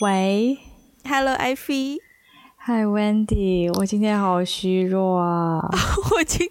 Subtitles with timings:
[0.00, 0.58] 喂
[1.08, 1.98] ，Hello，艾菲
[2.66, 5.66] ，Hi，Wendy，我今天好虚弱啊！
[6.14, 6.46] 我已经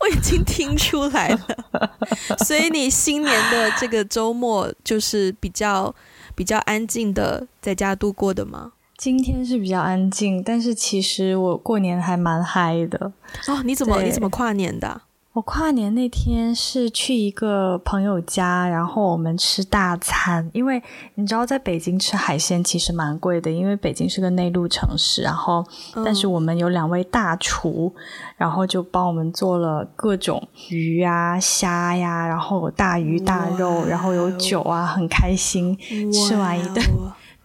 [0.00, 1.96] 我已经听出来了，
[2.44, 5.94] 所以你新年的这个周末就是比较
[6.34, 8.72] 比较安静的在家度过的吗？
[8.98, 13.10] 今天是比较安静，但是其实我过年还蛮嗨的
[13.48, 13.62] 哦。
[13.64, 15.00] 你怎么你怎么跨年的？
[15.40, 20.46] 我跨年那天是去一个朋友家，然后我们吃大餐。
[20.52, 20.82] 因为
[21.14, 25.22] 你知道，在北京吃海鲜其实蛮贵的，因为北京是个内陆城市。
[25.22, 25.64] 然后，
[26.04, 27.90] 但是我们有两位大厨，
[28.36, 35.74] 然后就帮我们做了各种鱼啊、虾呀，然后有大鱼大肉，然后有酒啊，很开心。
[36.12, 36.84] 吃完一顿。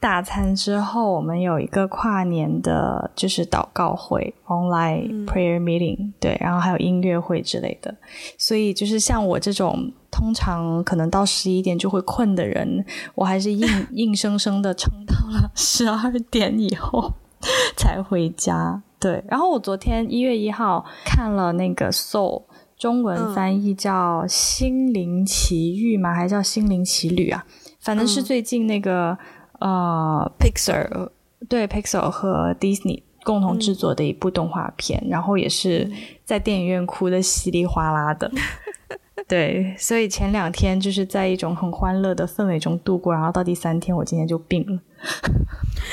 [0.05, 6.13] 大餐之后，我们有一个跨年的，就是祷告会 （online prayer meeting），嗯。
[6.19, 7.91] 对，然后还有音乐会之类的。
[8.37, 17.11] 所以，就是像我这种通常可能到十一点就会困的人，我还是硬 硬生生的撑到了 十二点以后
[17.75, 18.83] 才回家。
[18.99, 22.41] 对，然后我昨天一月一号看了那个《Soul》，
[22.77, 26.13] 中文翻译叫《心灵奇遇》吗？
[26.13, 27.43] 还是叫《心灵奇旅》啊？
[27.79, 29.17] 反正是最近那个。
[29.59, 31.09] 呃、uh，Pixar
[31.47, 35.91] 对 Pixar 和 Disney 共同制作的一部动画片，嗯，然后也是
[36.23, 38.31] 在电影院哭的稀里哗啦的。
[39.27, 44.79] 对，所以前两天就是在一种很欢乐的氛围中度过，然后到第三天我今天就病了。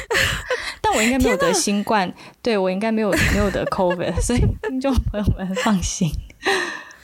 [0.83, 6.10] 但我应该没有得新冠，对，我应该没有没有得 COVID， 所以听众朋友们放心。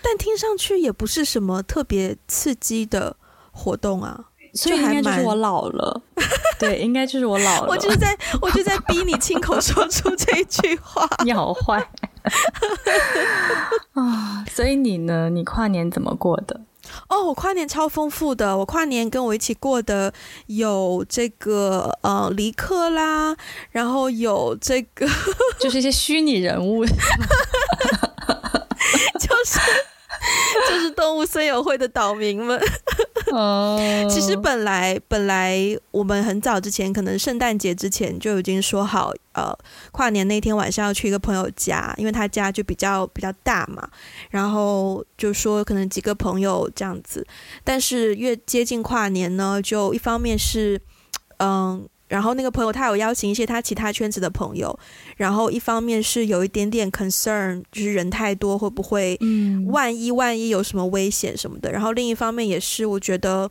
[0.02, 3.16] 但听上去也不是什么特别刺激的
[3.52, 4.27] 活动啊。
[4.54, 6.00] 所以应该就是我老了，
[6.58, 7.68] 对，应该就是我老了。
[7.68, 11.08] 我就是在，我就在逼你亲口说出这一句话。
[11.24, 11.78] 你好坏
[13.94, 14.44] 啊！
[14.50, 15.28] 所以你呢？
[15.30, 16.60] 你跨年怎么过的？
[17.08, 18.56] 哦，我跨年超丰富的。
[18.56, 20.12] 我跨年跟我一起过的
[20.46, 23.36] 有这个呃，离克啦，
[23.70, 25.06] 然后有这个
[25.60, 26.92] 就是一些虚拟人物， 就
[29.44, 29.60] 是
[30.68, 32.60] 就是动物森友会的岛民们。
[33.32, 33.78] 哦，
[34.10, 35.58] 其实本来本来
[35.90, 39.56] 我们很早之前，可能圣诞节之前就已经说好，呃，
[39.92, 43.86] 跨年那天晚上要去一个朋友家，因为他家就比较比较大嘛，
[44.30, 47.26] 然后就说可能几个朋友这样子，
[47.62, 50.80] 但是越接近跨年呢，就一方面是，
[51.38, 51.86] 嗯。
[52.08, 54.76] 然后那个朋友他有邀请一些他其他圈子的朋友，
[55.16, 61.70] 然后一方面是有一点点 concern，就是人太多会不会，嗯，万一万一有什么危险什么的。
[61.70, 63.50] 然后另一方面也是我觉得，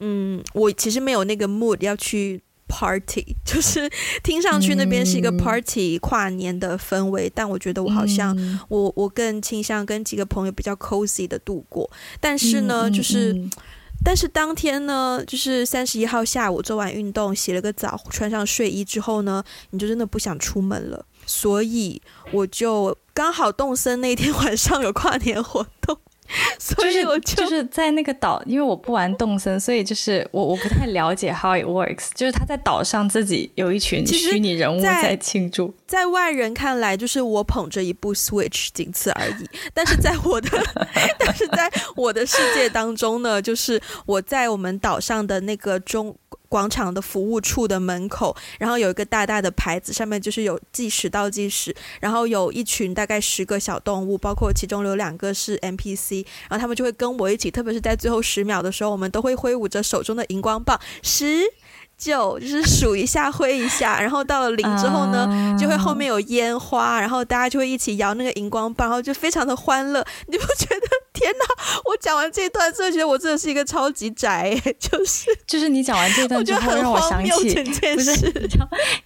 [0.00, 3.88] 嗯，我其实没有那个 mood 要去 party， 就是
[4.24, 8.36] 听上去那边是一个 party 跨年的氛围，但我觉得我好像
[8.68, 11.88] 我我更倾向跟几个朋友比较 cozy 的度过。
[12.18, 13.48] 但是呢，就是。
[14.04, 21.06] 但是当天呢，就是三十一号下午做完运动，洗了个澡，穿上睡衣之后呢，你就真的不想出门了。
[21.24, 22.02] 所以
[22.32, 25.98] 我就刚好动森那天晚上有跨年活动。
[26.58, 32.08] 所以我就，就是就是在那个岛，因为我不玩动森，所以就是我我不太了解 how it works。
[32.14, 39.48] 就是他在岛上自己有一群虚拟人物在庆祝，在，在外人看来就是我捧着一部 Switch 仅此而已。
[39.74, 40.48] 但是在我的
[41.18, 46.16] 但是在我的世界当中呢，就是我在我们岛上的那个中。
[46.52, 61.40] 广场的服务处的门口，然后有一个大大的牌子，上面就是有计时倒计时，然后有一群大概十个小动物，包括其中有两个是 NPC，然后他们就会跟我一起，特别是在最后十秒的时候，我们都会挥舞着手中的荧光棒，十。
[61.98, 65.60] 就就是数一下，挥一下， 然后到了零之后呢，uh...
[65.60, 70.04] 就会后面有烟花，然后大家就会一起摇那个荧光棒，然后就非常的欢乐。
[70.26, 71.11] 你不觉得？
[71.22, 71.44] 天哪！
[71.84, 77.30] 我讲完这段之后，觉得我真的是一个超级宅，就是就是你讲完这段之后，让我想起
[77.94, 78.32] 不是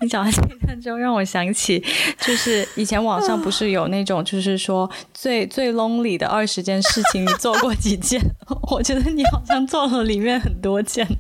[0.01, 1.85] 你讲完这一段之后，让我想起
[2.21, 8.21] 就是以前网上不是有那种就是说最最 lonely 的二十件事情，你做过几件？
[8.71, 11.07] 我觉得你好像做了里面很多件。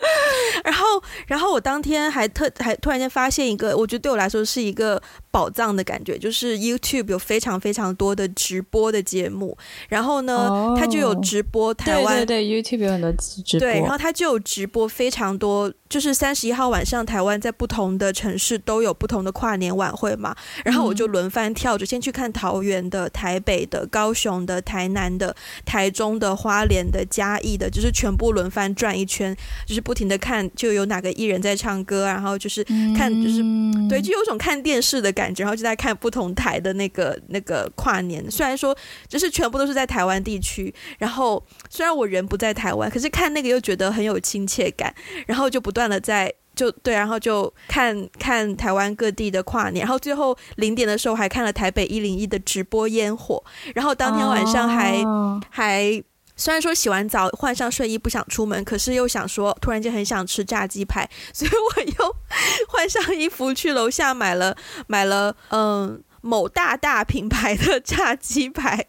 [0.64, 5.00] 然后，然后我当天还特还突然间发现一个，我觉得对我来说是一个
[5.30, 9.56] 宝藏的感觉，就是 YouTube 有非常非常多的直播的节目，
[9.88, 15.72] 然后呢，哦、它就有直播台湾，对对对，YouTube 有很多直播，对，然后它就有直播非常多。
[15.88, 20.32] 就是三十一号晚上，台湾在不同的城市都有不同的跨年晚会嘛，
[20.64, 29.36] 然后我就轮番跳着，先去看桃园的、台北的、高雄的、台南的、台中的、花莲的、嘉义的，就是全部轮番转一圈，
[29.66, 32.62] 就是不停的看，就有哪个艺人在唱歌，然后就是
[32.96, 38.24] 看，就是、嗯、对，就有种看电视的感觉，然后就在看不同台的那个那个跨年。
[38.30, 38.72] 虽然说
[39.08, 44.94] 就是全部都是在台湾地区，然后虽然我人不在台湾，可是看那个又觉得很有亲切感，
[45.26, 53.42] 然后就不断的在就对，然后就看看台湾各地的跨年，然后最后零点的时候还看了台北一零一的直播烟火，
[53.74, 56.00] 然后当天晚上还、哦、还。
[56.40, 62.16] 虽然说洗完澡换上睡衣不想出门，可是又想说突然间很想吃炸鸡排，所以我又
[62.66, 64.56] 换上衣服去楼下买了
[64.86, 68.86] 买了嗯某大大品牌的炸鸡排，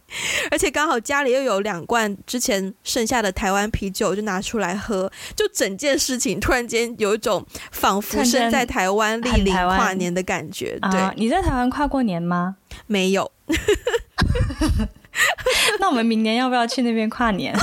[0.50, 10.80] 而且刚好家里又有两罐之前剩下的台湾啤酒，就拿出来喝，就整件事情突然间有一种仿佛身在台湾莅临跨年的感觉。
[10.90, 12.56] 对、啊，你在台湾跨过年吗？
[12.88, 13.30] 没有。
[15.80, 17.54] 那我们明年要不要去那边跨年？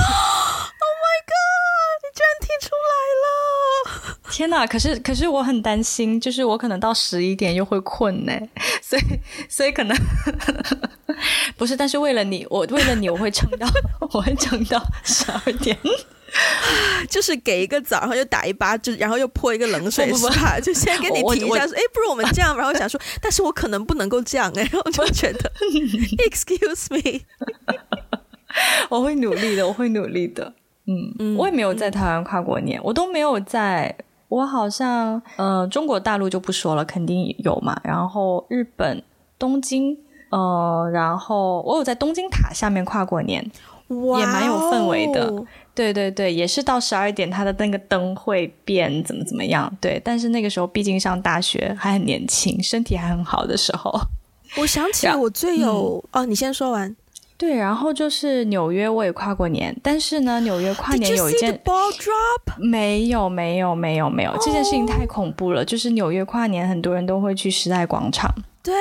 [0.81, 1.99] Oh my god！
[2.03, 2.93] 你居然听出来
[3.23, 4.17] 了！
[4.31, 4.65] 天哪！
[4.67, 8.33] 可是可是我很担心，就是我可能到十一点又会困呢，
[8.81, 9.01] 所以
[9.49, 9.97] 所以可能
[11.57, 11.75] 不是。
[11.75, 13.67] 但是为了你，我为了你，我会撑到，
[13.99, 15.77] 我会撑到十二点。
[17.09, 20.59] 就是给一个枣，然后又打一巴，就然后又泼一个冷水，是吧？
[20.59, 22.55] 就先跟你提一下说，哎，不如我们这样。
[22.55, 25.51] 然后想说，但是我可能不能够这样，哎，然后我就觉得，
[26.29, 27.21] excuse me，
[28.89, 30.53] 我会努力的，我会努力的。
[30.85, 33.95] 嗯嗯，我也没有在台湾跨过年，我都没有在。
[34.27, 37.81] 我好像，呃，中国大陆就不说了，肯定有嘛。
[37.83, 39.03] 然后日本
[39.39, 39.97] 东京，
[40.29, 45.43] 呃，然后我有在东京塔下面跨过年，哇，也蛮有氛围的。
[45.75, 49.71] 对对对，也是到十二点，它的那个灯会变，怎么怎么样？
[49.79, 53.97] 对，但是那个时候毕竟上大学，还很年轻，身体还很好的时候。
[54.57, 56.95] 我想起来，我最有、嗯、哦，你先说完。
[57.37, 65.63] 对，然后就是纽约，我也跨过年，但是呢，纽约跨年有一件 ball drop 没有没有没有没有，这件事情太恐怖了。
[65.63, 68.29] 就是纽约跨年，很多人都会去时代广场。
[68.69, 68.75] 对，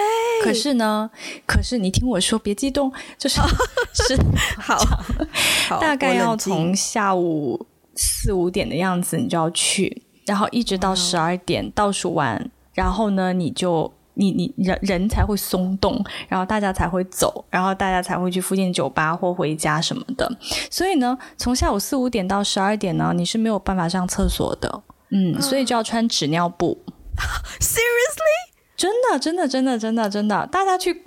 [0.45, 1.11] 可是呢，
[1.47, 3.41] 可是你听我说，别激动，就是
[4.07, 4.17] 是
[4.59, 4.77] 好，
[5.67, 20.31] 好，大概要从下午四五点的样子，你就要去，然后一直到十二点倒数完，然后呢，你就你你人人才会松动，然后大家才会走，然后大家才会去附近酒吧或回家什么的。
[20.71, 24.83] 所以呢，从下午四五点到十二点呢，你是没有办法上厕所的，
[25.13, 26.79] 嗯，所以就要穿纸尿布。
[27.59, 28.58] Seriously？
[28.79, 31.03] 真的，真的，真的，真的，真的，大家去，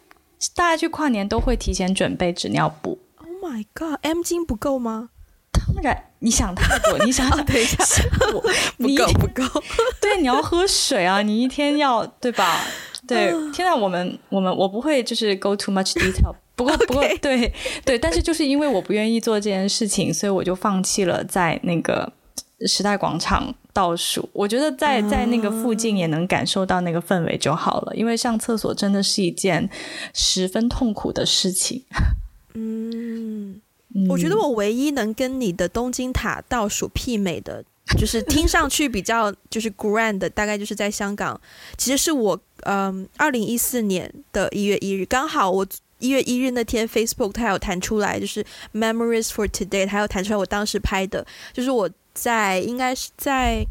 [0.54, 3.00] 大家去跨年都会提前准备纸尿布。
[3.16, 5.10] Oh my god，M 巾不够吗？
[5.54, 7.00] 当然，你想太多。
[7.06, 7.82] 你想想，等一下，
[8.34, 8.42] 我
[8.78, 9.64] 不够，不够。
[10.02, 12.60] 对，你要喝水啊，你一天要对吧？
[13.08, 16.36] 对，天呐，我们，我们，我不会就是 go too much detail。
[16.58, 17.52] 不过，不过，对，
[17.86, 22.12] 对，但是就是因为我不愿意做这件事情，所以我就放弃了在那个
[22.68, 23.54] 时代广场。
[23.74, 29.70] 倒数，我觉得在在那个附近也能感受到那个氛围就好了，因为上厕所真的是一件
[30.14, 31.82] 十分痛苦的事情。
[32.54, 33.62] 嗯，
[34.10, 37.64] 我觉得我唯一能跟你的东京塔倒数媲美的，
[37.98, 41.40] 就是听上去比较就是 grand 的，大概就是在香港。
[41.78, 45.66] 其实是我嗯，二零一四年的一月一日，刚好我
[46.00, 51.90] 一月一日那天 Facebook 它有弹出来，就是 Memories for Today，它有弹出来我当时拍的，就是我。
[52.14, 53.66] 在应该是在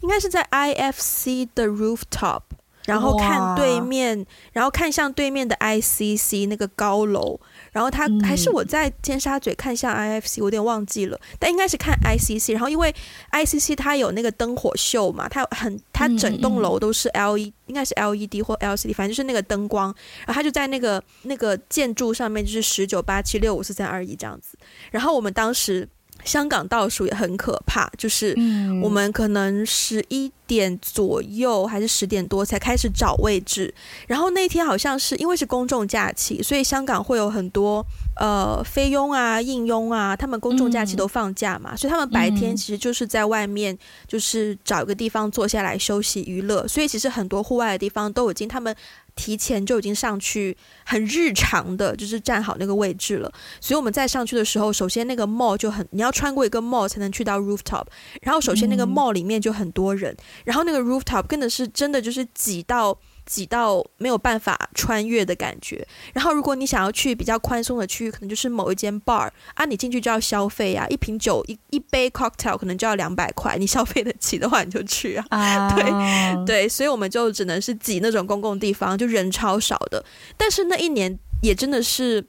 [0.00, 2.42] 应该是在 IFC 的 rooftop，
[2.86, 7.38] 然后看对面，然后看向对面的 ICC 那个高楼，
[7.70, 12.52] 然后他还是我在尖沙咀看向 IFC，我有点忘记了，但应该是看 ICC。
[12.52, 12.92] 然后因为
[13.30, 19.94] ICC 它有那个灯火秀嘛，它有很它整栋楼都是 LED，应该是 LED 或 LCD，反正就是那个灯光，
[20.26, 24.58] 然后它就在那个那个建筑上面，就是十九八七六五四三二一这样子。
[24.90, 25.88] 然后我们当时。
[26.24, 28.34] 香港倒数也很可怕，就是
[28.82, 33.74] 我们可能十一点左右还是十点多才开始找位置，
[34.06, 37.84] 然后那天好像是因为是公众假期，所以香港会有很多
[38.16, 43.76] 呃菲佣啊、应佣啊，他们公众假期都放假嘛，所以他们白天其实就是在外面
[44.06, 48.74] 就是找一个地方坐下来休息娱乐，所以其实很多户外的地方都已经他们。
[49.14, 53.30] 提前就已经上去，很日常的，就是站好那个位置了。
[53.60, 57.84] 所以我们在上去的时候，首先那个 mall 就很，你要穿过一个 mall 才能去到 rooftop。
[58.22, 60.16] 然后首先那个 mall 里面就很多人，
[60.46, 62.98] 然后那个 rooftop 真的是真的就是挤到。
[63.26, 65.86] 挤到没有办法穿越的感觉。
[66.12, 75.26] 然后，如果你想要去比较宽松的区域，可能就是某一间 bar 啊，你进去就要消费啊，一瓶酒一一杯 cocktail 可能就要两百块，你消费得起的话，你就去啊。
[75.30, 75.74] Uh...
[76.44, 80.04] 对对，所以我们就只能是挤那种公共地方，就人超少的。
[80.36, 82.24] 但是那一年也真的是，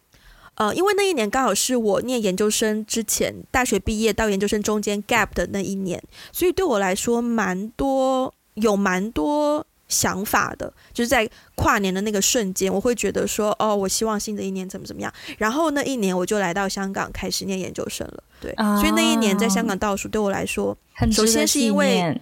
[0.56, 15.14] 呃，因为那一年刚好是我念研究生之前，大学毕业到研究生中间 gap 的那一年，所以对我来说蛮多，有蛮多想法的，就是在跨年的那个瞬间，我会觉得说，哦，我希望新的一年怎么怎么样。
[15.38, 20.76] 然后那一年我就来到香港开始念研究生了，对，啊、所以那一年在香港倒数对我来说，
[21.12, 22.20] 首先是因为。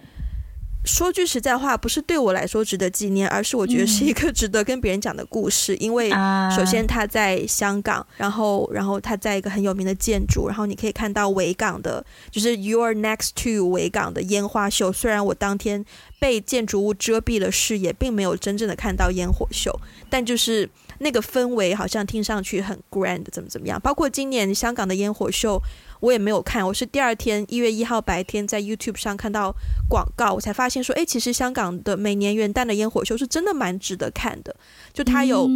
[0.84, 5.74] 说句实在话，不是对我来说值得纪念，而是我觉得是一个值得跟别人讲的故事。
[5.74, 6.10] 嗯、因为
[6.54, 14.92] 首先他在香港，然后然后他在一个很有名的建筑，然后你可以看到维港的，就是 You are next to 维港的烟花秀。
[14.92, 15.84] 虽然我当天
[16.18, 19.78] 被建筑物遮蔽了视野，并没有真正的看到烟火秀，
[20.10, 23.80] 但就是那个氛围好像听上去很 grand，怎么怎么样。
[23.80, 25.62] 包括今年香港的烟火秀。
[26.02, 29.54] 我也没有看，我是第二天一月一号白天在 YouTube 上看到
[29.88, 34.52] 广告，我才发现说，哎，其实香港的每年元旦的烟火秀是真的蛮值得看的，
[34.92, 35.48] 就它有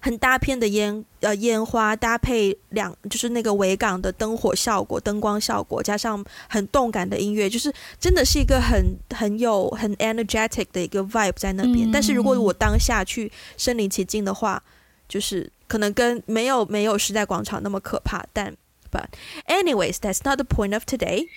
[0.00, 11.86] 很大片的烟呃烟花搭配两就是那个维港的灯火效果、灯光效果，加上很动感的音乐，就是真的是一个很很有很 energetic 的一个 vibe 在那边。
[11.92, 14.62] 但是如果我当下去身临其境的话，
[15.06, 18.56] 就是可能跟没有没有时代广场那么可怕，但。
[18.90, 19.10] But
[19.46, 21.28] anyways, that's not the point of today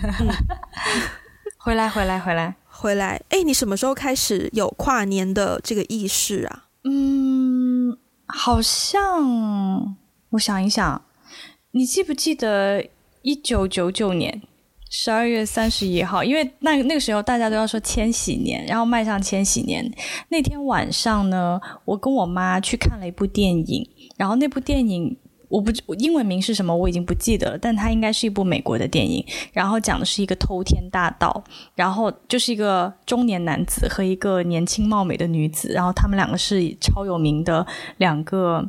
[1.56, 3.22] 回来，回来，回来，回来。
[3.30, 6.66] 哎，你什么时候开始有跨年的这个意识啊？
[6.84, 9.96] 嗯，好像
[10.30, 11.02] 我想一想，
[11.72, 12.86] 你记不记得
[13.22, 14.42] 一九九九年
[14.90, 16.22] 十二月三十一号？
[16.22, 19.90] 因为那那个时候大家都要说千禧年，然后迈向千禧年。
[20.28, 25.16] 那天晚上呢，我跟我妈去看了一部电影，然后那部电影。
[25.50, 26.74] 我不，英文名是什么？
[26.74, 27.58] 我已经不记得了。
[27.58, 31.42] 但它应该是一部美国的电影，然后讲的是一个偷天大盗，
[31.74, 37.66] 然后就是一个中年男子和一个年轻貌美的女子，然后他们两个是超有名的
[37.98, 38.64] 两个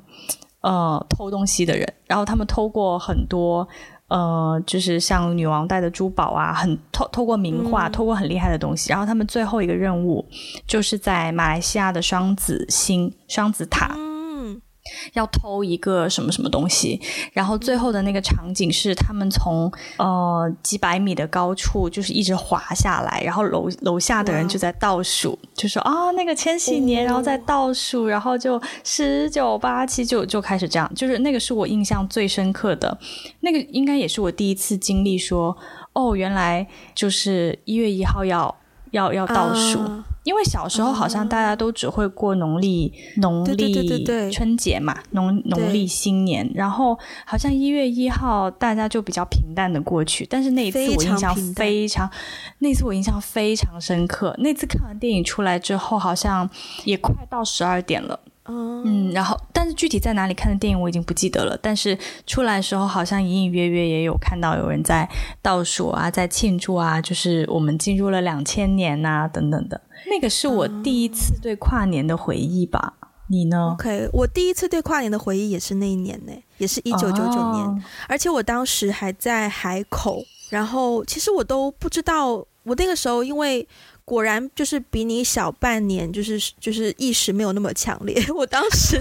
[0.61, 3.67] 呃偷东西的人，然后他们偷过很多
[4.07, 8.89] 呃，就是像女王戴的珠宝啊，很偷偷过名画，偷过很厉害的东西。
[8.89, 10.25] 然后他们最后一个任务
[10.65, 14.10] 就是在马来西亚的双子星双子塔。
[15.13, 16.99] 要偷一个什么什么东西，
[17.33, 32.97] 然后最后的那个场景是他们从呃几百米的高处就是一直滑下来，然后楼楼下的人就在倒数，就说啊那个千禧年，然后在倒数，然后就十九八七就就开始这样，就是那个是我印象最深刻的，
[33.41, 35.55] 那个应该也是我第一次经历说
[35.93, 38.55] 哦原来就是一月一号要
[38.91, 39.79] 要要倒数。
[39.79, 50.25] Uh 因为小时候好像大家都只会过农历农历春节嘛，农农历新年，然后好像一月一号大家就比较平淡的过去。
[50.29, 52.11] 但是那一次我印象非常，非常
[52.59, 54.35] 那次我印象非常深刻。
[54.39, 56.49] 那次看完电影出来之后，好像
[56.85, 58.19] 也快到十二点了。
[58.45, 61.55] 嗯，然后但是具体在哪里看的电影我已经不记得了。
[61.61, 65.07] 但是出来的时候好像隐隐约约也有看到有人在
[65.43, 69.79] 倒数啊，在庆祝啊，就是我们进入了两千年啊等等的。
[70.09, 72.93] 那个是我第一次对跨年的回忆吧？
[73.01, 83.67] 嗯、你呢？OK，我第一次对跨年的回忆也是那一年呢，也是一九九九年，哦，而且我当时还在海口，然后其实我都不知道，我那个时候因为。
[84.03, 88.21] 果然就是比你小半年，就是就是意识没有那么强烈。
[88.35, 88.99] 我当时，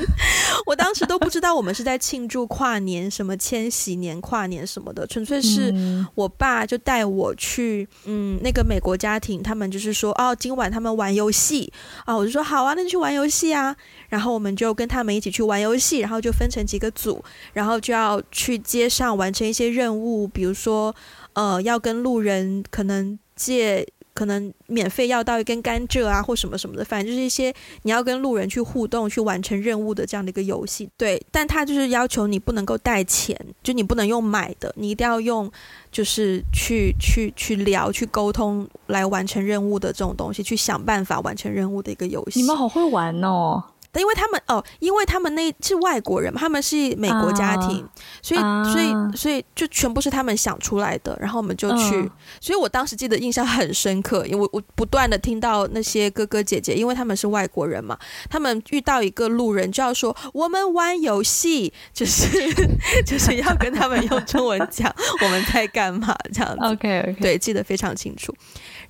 [0.66, 5.74] 我当时都不知道我们是在庆祝跨年，什么千禧年跨年什么的，纯粹是
[6.14, 11.72] 我爸就带我去，嗯，那个美国家庭，他们就是说，哦，今晚他们玩游戏
[12.04, 13.74] 啊，我就说好啊，那就去玩游戏啊。
[14.08, 20.94] 然后我们就跟他们一起去玩游戏，然后就分成几个组，然后就要去街上完成一些任务，比如说，
[21.32, 23.86] 呃，要跟路人可能借。
[24.20, 27.50] 可能免费要到一根甘蔗啊，或什么什么的，反正就是一些
[27.84, 30.86] 你要跟路人去互动、去完成任务的这样的一个游戏。
[30.98, 35.50] 对，但他就是要求你不能够带钱，就你不能用买的，你一定要用
[35.90, 42.38] 就是去去去聊、去沟通来完成任务的这种东西，去想办法完成任务的一个游戏。
[42.40, 43.64] 你们好会玩哦！
[43.94, 47.90] 因为他们哦，因为他们那是外国人，他们是美国家庭，啊、
[48.22, 48.40] 所以
[48.72, 51.96] 所以所以就全部是他们想出来的，然后我们就去。
[51.96, 62.28] 嗯、所以我当时记得印象很深刻，因为我我不断的听到那些哥哥姐姐，因为他们是外国人嘛，他们遇到一个路人就要说我们玩游戏，就是
[63.04, 66.64] 就是要跟他们用中文讲 我们在干嘛这样子。
[66.70, 68.34] OK OK，对，记得非常清楚。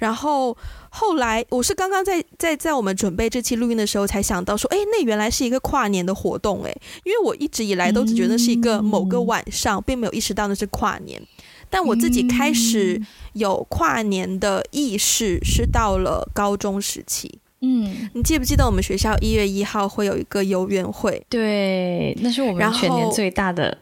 [0.01, 0.57] 然后。
[0.93, 11.23] 后来我是刚刚在在在我们准备这期录音的时候才想到说，哎，那原来是一个跨年的活动哎，因为我一直以来都只觉得是一个某个晚上，并没有意识到那是跨年。
[11.71, 13.01] 但我自己开始
[13.35, 21.25] 有跨年的意识是到了高中时期，嗯，你记不记得我们学校一月一号会有一个游园会？
[21.29, 23.79] 对，那是我们全年最大的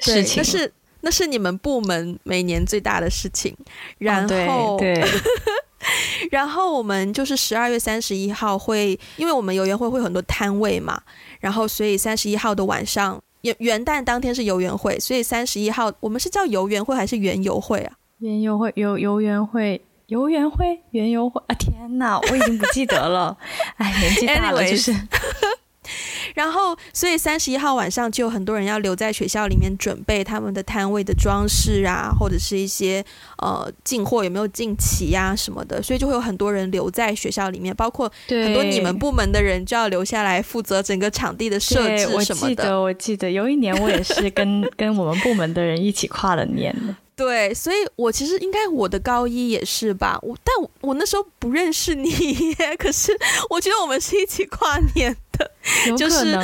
[0.00, 0.38] 事情。
[0.38, 0.72] 那是
[1.02, 3.56] 那是你们部门每年最大的事情。
[3.98, 5.04] 然后，哦、对，对
[6.30, 11.00] 然后我们就是十二月三十一号会，因为我们游园会会有很多摊位嘛，
[11.40, 17.92] 然后所以三十一号的晚上，元元旦当天是游园会，所以三十一号我们是叫游园会还是园游会啊？
[18.18, 19.82] 园游会，游游园会。
[20.10, 21.54] 游园会、园游会啊！
[21.54, 23.38] 天哪，我已经不记得了。
[23.78, 24.92] 哎，年纪大了就是。
[26.34, 33.04] 然后，所以三十一号晚上就有很多人要留在学校里面准备他们的摊位的装饰啊，或者是一些
[33.38, 42.18] 呃进货有没有进齐呀什么的，所以就会有很多人留在学校里面，包括很多你们部门的人就要留下来负责整个场地的设置什么的。
[42.18, 46.94] 我记得，我记得有一年我也是跟 跟我们部门的人一起跨了年的。
[47.16, 52.08] 对，所以我其实应该我的高一也是吧，我但我，我那时候不认识你
[52.58, 53.12] 耶，可是
[53.50, 55.14] 我觉得我们是一起跨年
[55.96, 56.36] 就是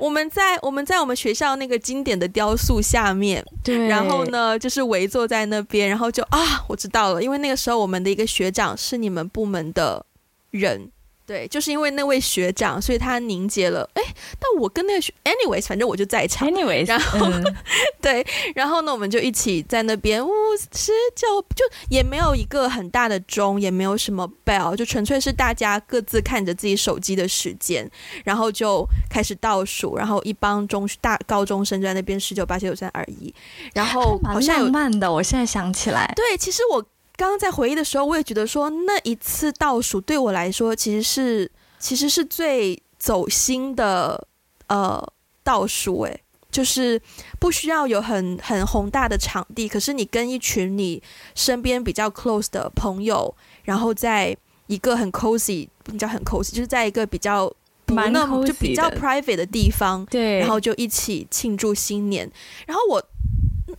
[0.00, 10.04] 我们在我们在我们学校那个经典的雕塑下面，对，然后呢就是围坐在那边，然后就啊，我知道了，因为那个时候我们的一个学长是你们部门的
[10.50, 10.90] 人。
[11.32, 13.88] 对，就是因为那位学长，所以他凝结了。
[13.94, 14.02] 哎，
[14.38, 16.46] 但我跟那个学，anyways，反正我就在场。
[16.46, 17.56] anyways，然后、嗯、
[18.02, 18.22] 对，
[18.54, 20.30] 然后呢，我们就一起在那边五
[20.74, 27.90] 十九，就也没有一个很大的钟，也没有什么 bell，就纯粹是大家各自看着自己手机的时间，
[28.24, 33.34] 然后就开始倒数，然后一帮中大高中生就在那边十九八七六三二一，
[33.72, 35.10] 然后好像有蛮浪漫的。
[35.10, 36.84] 我现在想起来，对，其实我。
[37.22, 41.48] 刚刚在回忆的时候，我也觉得说那一次倒数对我来说其实是
[41.78, 44.26] 其实是最走心的
[44.66, 45.00] 呃
[45.44, 47.00] 倒数诶，就是
[47.38, 51.00] 不需要有很很宏大的场地，可是你跟一群你
[51.36, 54.36] 身边比较 close 的朋友，然后在
[54.66, 57.48] 一个很 cozy，比较很 cozy，就是在一个比较
[57.86, 62.28] 蛮那么就比较 private 的地方，对，然后就一起庆祝新年，
[62.66, 63.04] 然后我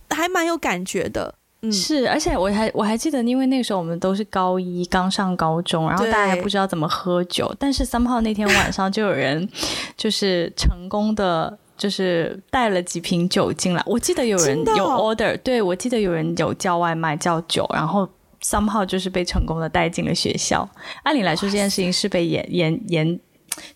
[0.08, 1.34] 还蛮有感觉的。
[1.72, 7.54] 是，而且我还我还记得，因为那个时候我们都是高一，刚上高中，然后大家还不知道怎么喝酒。
[7.58, 9.48] 但是三号那天晚上就有人
[9.96, 13.82] 就是成功的，就是带了几瓶酒进来。
[13.86, 18.08] 我记得有人有 order，对，我记得有人有叫外卖叫酒，然后
[18.40, 20.68] 三号就是被成功的带进了学校。
[21.02, 23.20] 按理来说，这件事情是被严严严，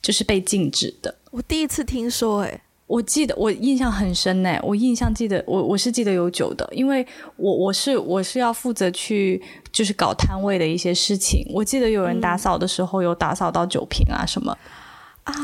[0.03, 1.15] 就是被禁止的。
[1.31, 2.61] 我第一次听说，欸，诶。
[2.89, 11.47] 我记得我印象很深呢，我印象记得我我是记得有酒的，因为我我是我是要负责去就是搞摊位的一些事情。
[11.53, 14.57] 我记得有人打扫的时候有打扫到酒瓶啊什么
[15.25, 15.35] 啊。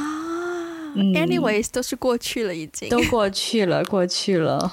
[0.96, 4.72] 嗯，anyways 都是过去了，已经都过去了，过去了。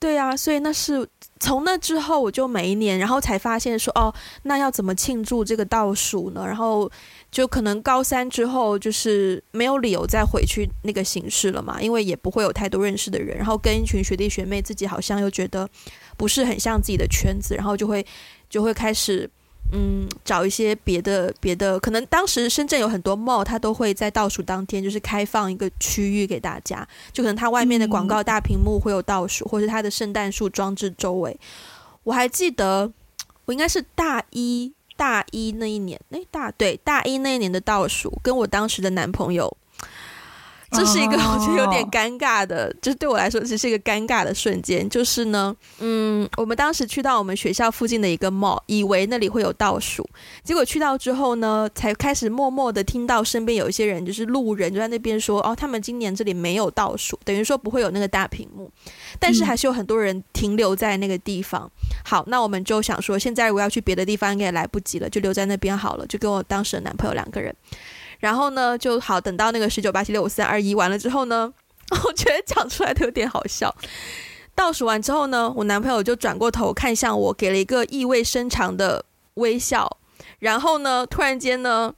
[0.00, 1.06] 对啊，所以那是
[1.38, 4.12] 从那之后我就每一年，然后才发现说哦，
[4.44, 6.44] 那要怎么庆祝这个倒数呢？
[6.44, 6.90] 然后。
[7.30, 15.70] 就可能高三之后，就是没有理由再回去那个形式了嘛，因为也不会有太多认识的人，然后跟一群学弟学妹，自己好像又觉得
[16.16, 18.04] 不是很像自己的圈子，然后就会
[18.48, 19.30] 就会开始
[19.72, 31.38] 嗯找一些别的别的，可能当时深圳有很多 mall，它都会在倒数当天就是开放一个区域给大家，就可能它外面的广告大屏幕会有倒数，或是它的圣诞树装置周围，
[32.04, 32.92] 我还记得
[33.44, 34.72] 我应该是大一。
[34.96, 39.56] 大一那一年，那，大对大一那一年的倒数，跟我当时的男朋友。
[40.70, 42.76] 这是一个我觉得有点尴尬的，oh.
[42.80, 44.88] 就是对我来说这是一个尴尬的瞬间。
[44.88, 50.08] 就是呢，嗯，我们当时去到我们学校附近的一个 mall，以为那里会有倒数，
[50.44, 58.70] 结果去到之后呢，才开始默默的听到身边有一些人，就是路人就在那边说，哦，他们今年这里没有倒数，等于说不会有那个大屏幕，
[59.18, 61.62] 但是还是有很多人停留在那个地方。
[61.62, 67.54] 嗯、好，那我们就想说，现在如果要去别的地方，应该也来不及了，就留在那边好了，就跟我当时的男朋友两个人。
[68.20, 71.52] 然后呢，就好等到那个十九八七六五四三二一完了之后呢，
[72.06, 73.74] 我觉得讲出来都有点好笑。
[74.54, 79.04] 倒数完之后呢，我男朋友就转过头看向我，给了一个意味深长的
[79.34, 79.98] 微笑。
[80.38, 81.94] 然后呢，突然间呢，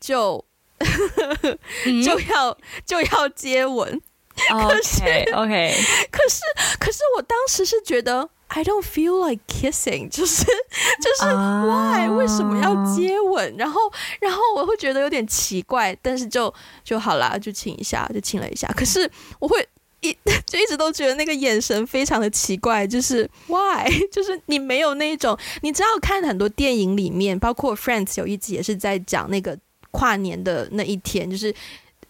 [0.00, 0.44] 就
[2.04, 4.00] 就要就要接吻。
[4.68, 5.02] 可是
[5.34, 5.74] OK
[6.10, 6.40] 可是
[6.78, 8.30] 可是我当时是觉得。
[8.50, 10.42] I don't feel like kissing，就是
[11.02, 13.54] 就是 why、uh, 为什么要接吻？
[13.58, 13.78] 然后
[14.22, 18.66] 然后我会觉得有点奇怪，但是就就好啦，就亲一下，就亲了一下。
[18.68, 19.68] 可是我会
[20.00, 20.16] 一
[20.48, 23.86] 就一直都觉得那个眼神非常的奇怪，就是 why？
[24.10, 29.58] 就是你没有那种，你知道看很多电影里面，包括 Friends 有一集也是在讲那个
[29.90, 31.54] 跨年的那一天，就是。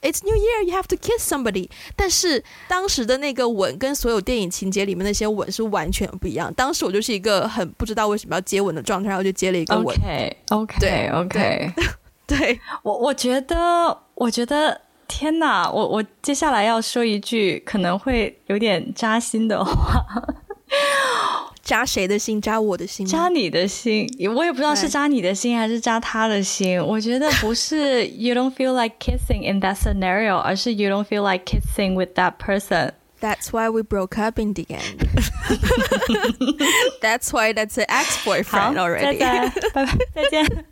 [0.00, 1.68] It's New Year, you have to kiss somebody。
[1.96, 6.52] 但是当时的那个吻跟所有电影情节里面那些吻是完全不一样。
[6.54, 9.87] 当时我就是一个很不知道为什么要接吻的状态，然后就接了一个吻。
[9.87, 11.72] OK OK 对 OK。
[12.26, 15.70] 对我，我觉得，我觉得，天哪！
[15.70, 20.04] 我我接下来要说一句可能会有点扎心的话，
[21.68, 22.40] 扎谁的心？
[22.40, 23.07] 扎我的心？
[23.07, 24.09] 扎你的心？
[24.35, 26.83] 我也不知道是扎你的心还是扎他的心。
[26.83, 32.38] 我觉得不是 “you don't feel like kissing in that scenario”，而是 “you don't feel like kissing with that
[32.38, 32.92] person”。
[33.20, 34.96] That's why we broke up in the end.
[37.02, 39.18] That's why that's an ex-boyfriend already.
[39.18, 40.64] 拜拜，再见。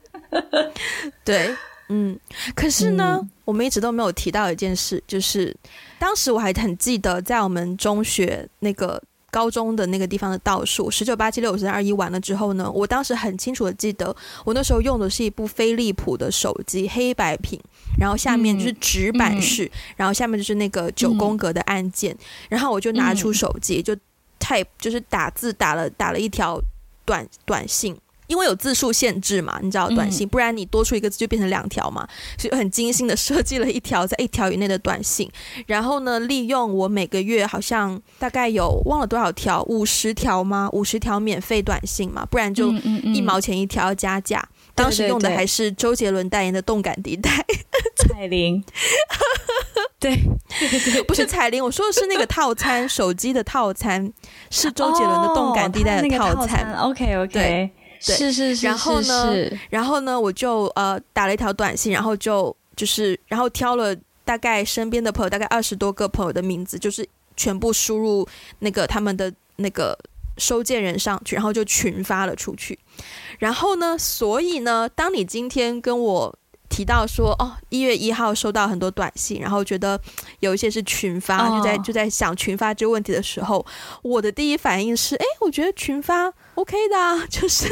[1.26, 1.54] 对，
[1.90, 2.18] 嗯，
[2.54, 5.54] 可是呢，嗯、我们一直都没有提到一件事，就是
[5.98, 9.02] 当时我还很记得，在我们中学那个
[9.36, 17.60] 高中的那个地方的倒数十九八七六五四三二一完了之后呢，我当时很清楚的记得，我那时候用的是一部飞利浦的手机，黑白屏，
[18.00, 23.94] 然后下面就是直板式，嗯、然后下面就是那个九宫格的按键，嗯、然后我就拿出手机就
[24.40, 26.58] type，就是打字打了打了一条
[27.04, 27.94] 短短信。
[28.26, 32.06] 因为有字数限制嘛，你知道短信，嗯、不然你多出一个字就变成两条嘛，
[32.38, 35.30] 所以很精心的设计了一条在一条以内的短信，
[35.66, 40.68] 然后呢，利用我每个月好像大概有忘了多少条，五十条吗？
[40.72, 42.70] 五十条免费短信嘛，不然就
[43.02, 44.38] 一毛钱一条要加价。
[44.38, 47.30] 嗯嗯嗯，当时用的还是周杰伦代言的动感地带，
[47.96, 48.62] 彩铃，
[49.98, 50.20] 对，
[51.06, 54.12] 不是彩铃，我说的是那个套餐，手机的套餐
[54.50, 56.74] 是周杰伦的动感地带的套餐。
[56.74, 57.32] 哦、OK OK。
[57.32, 57.70] 对
[58.04, 59.32] 对是是是，然后呢，
[59.70, 68.26] 然后呢，我就呃打了一条短信，然后就就是然后挑了大概身边的朋友，大概二十多个朋友的名字，就是全部输入
[68.58, 69.98] 那个他们的那个
[70.38, 72.78] 收件人上去，然后就群发了出去。
[73.38, 79.98] 然后呢，所以呢，当你今天跟我提到说哦，一月一号收到很多短信，然后觉得
[80.40, 83.64] 有一些是群发，就在就在想群发这个问题的时候，
[84.02, 87.68] 我的第一反应是，哎，我觉得群发 OK 的啊， 就是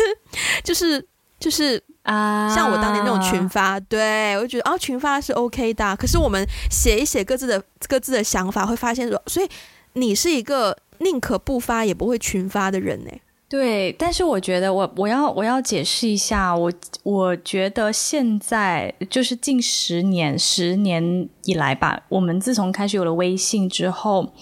[0.62, 1.04] 就是
[1.40, 5.96] 就是啊，像我当年那种群发，对，我就觉得啊，群发是 OK 的。
[5.96, 9.48] 可是我们写一写各自的各自的想法，会发现说，所以
[9.94, 13.10] 你是一个宁可不发也不会群发的人呢。
[13.48, 16.72] 对，但是我觉得我我要我要解释一下，我
[17.04, 24.32] 我觉得现在就是近十年十年以来吧，我们自从开始有了微信之后。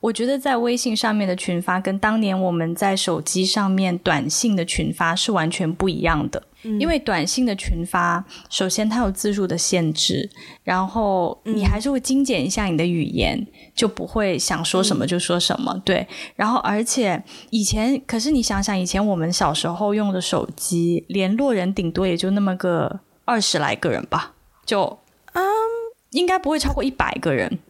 [0.00, 6.42] 我觉得在微信上面的群发跟当年我们在手机上面短信的群发是完全不一样的。
[6.62, 10.28] 嗯，因为短信的群发，首先它有字数的限制，
[10.62, 15.80] 然后你还是会精简一下你的语言，就不会想说什么就说什么。
[15.84, 24.34] 对，然后而且以前，可是你想想，以前我们小时候用的手机，联络人顶多也就那么个二十来个人吧，
[24.64, 24.98] 就
[25.32, 25.44] 嗯，
[26.10, 27.60] 应该不会超过一百个人。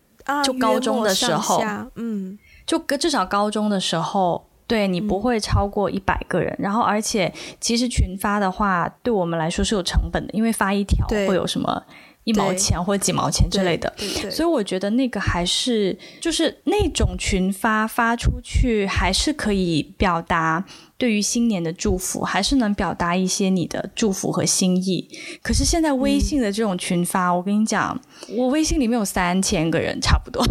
[0.45, 1.63] 就高中的时候，
[1.97, 6.53] 嗯，就至少高中的时候，对，你不会超过一百个人。
[6.59, 11.83] 嗯、然后，而且其实群发的话，对我们来说是有成本的，因为发一条会有什么
[12.29, 13.91] 一毛钱或者几毛钱之类的。
[14.31, 20.65] 所以我觉得那个还是就是那种群发发出去，还是可以表达。
[20.99, 25.09] 对于新年的祝福，还是能表达一些你的祝福和心意。
[25.41, 27.97] 可是现在微信的这种群发，嗯、我跟你讲，
[28.31, 30.45] 我微信里面有三千个人，差不多。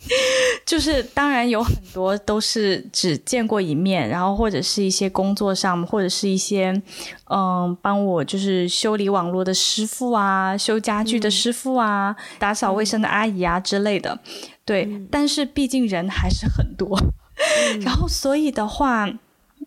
[0.64, 6.70] 就是当然有很多都是只见过一面，然后或者是一些工作上，或者是一些
[7.30, 14.18] 嗯，帮我就是修理网络的师傅啊，修家具的师傅啊，嗯、打扫卫生的阿姨啊之类的。
[14.64, 16.98] 对，嗯、但是毕竟人还是很多，
[17.72, 19.08] 嗯、 然后所以的话。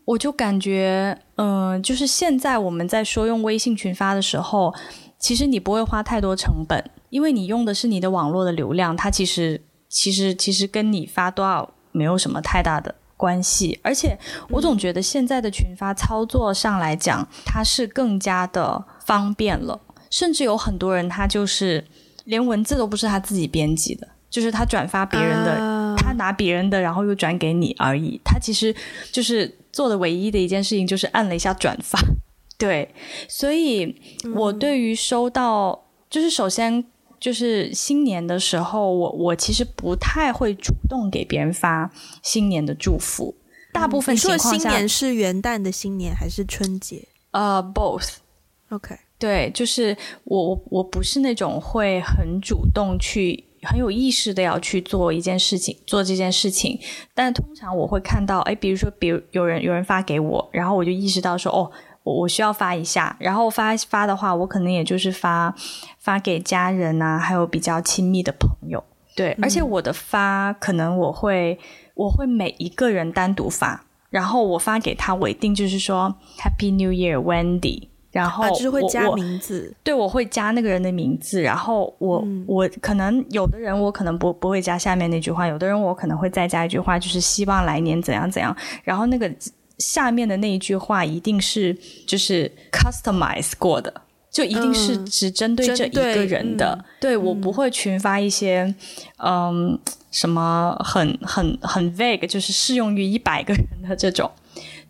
[0.05, 4.73] 我就感觉，嗯、呃，就是现在我们在说用微信群发的时候，
[5.19, 13.79] 其实你不会花太多成本，因为你用的是你的网络的流量，它其实其实其实跟你发多少没有什么太大的关系。
[13.83, 14.17] 而且
[14.49, 21.85] 我总觉得现在的群发操作上来讲，它是更加的方便了，甚至有很多人他就是
[22.23, 28.19] 连文字都不是他自己编辑的，就是他转发别人的，呃、他拿别人的，然后又转给你而已。
[28.23, 28.73] 他其实
[29.11, 29.57] 就是。
[29.73, 31.97] 做的唯一的一件事情就是按了一下转发，
[32.59, 32.93] 对，
[33.29, 33.95] 所以
[34.35, 36.83] 我对于收到，嗯、就是首先
[37.21, 41.89] 就是新年的时候，我我其实不太会主动给别人发
[42.23, 43.35] 新年的祝福，
[43.71, 47.07] 大部分情况下，嗯、新年是元旦的新年还是春节？
[47.29, 48.97] 呃、uh，both，OK，Okay.
[49.19, 53.45] 对，就是我我我不是那种会很主动去。
[53.63, 56.79] 很有意识的要去做一件事情，做这件事情。
[57.13, 61.71] 但通常我会看到，哎，比如说，比如有人有人发给我，然后我就意识到说，哦，
[62.03, 63.15] 我我需要发一下。
[63.19, 65.53] 然后发发的话，我可能也就是发
[65.99, 68.83] 发给家人啊，还有比较亲密的朋友。
[69.15, 71.59] 对，而且我的发可能我会
[71.95, 77.89] 我会每一个人单独发，然后我发给他，我一定就是说 Happy New Year, Wendy。
[78.11, 89.33] 然后就是会加名字，对，我会加那个人的名字，然后我、嗯、我可能有的人我可能不不会加下面那句话，有的人我可能会再加一句话，就是希望来年怎样怎样，然后那个
[89.81, 91.75] 下面的那一句话一定是
[92.07, 93.91] 就是 customize 过的，
[94.31, 98.73] 就一定是只针对这一个人的，嗯、对、嗯、我不会群发一些
[99.17, 99.77] 嗯
[100.11, 104.31] 什么很很很 vague，就是适用于一百个人的这种。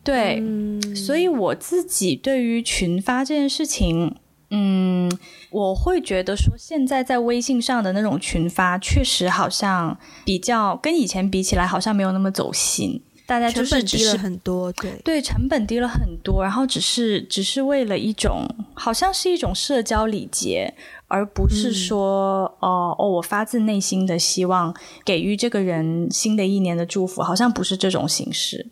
[0.04, 4.16] 对，嗯、所以我自己对于群发这件事情，
[4.50, 5.12] 嗯，
[5.52, 13.04] 我会觉得说，现在在微信上的那种群发，确实好像比较跟以前比起来，好像没有那么走心。
[13.32, 20.74] 大家就是只是低了很多，对对，成本低了很多，然后只是只是为了一种，好像是一种社交礼节，
[21.08, 28.68] 而不是说，哦、嗯呃、哦，我发自内心的希望给予这个人新的一年的祝福，好像不是这种形式。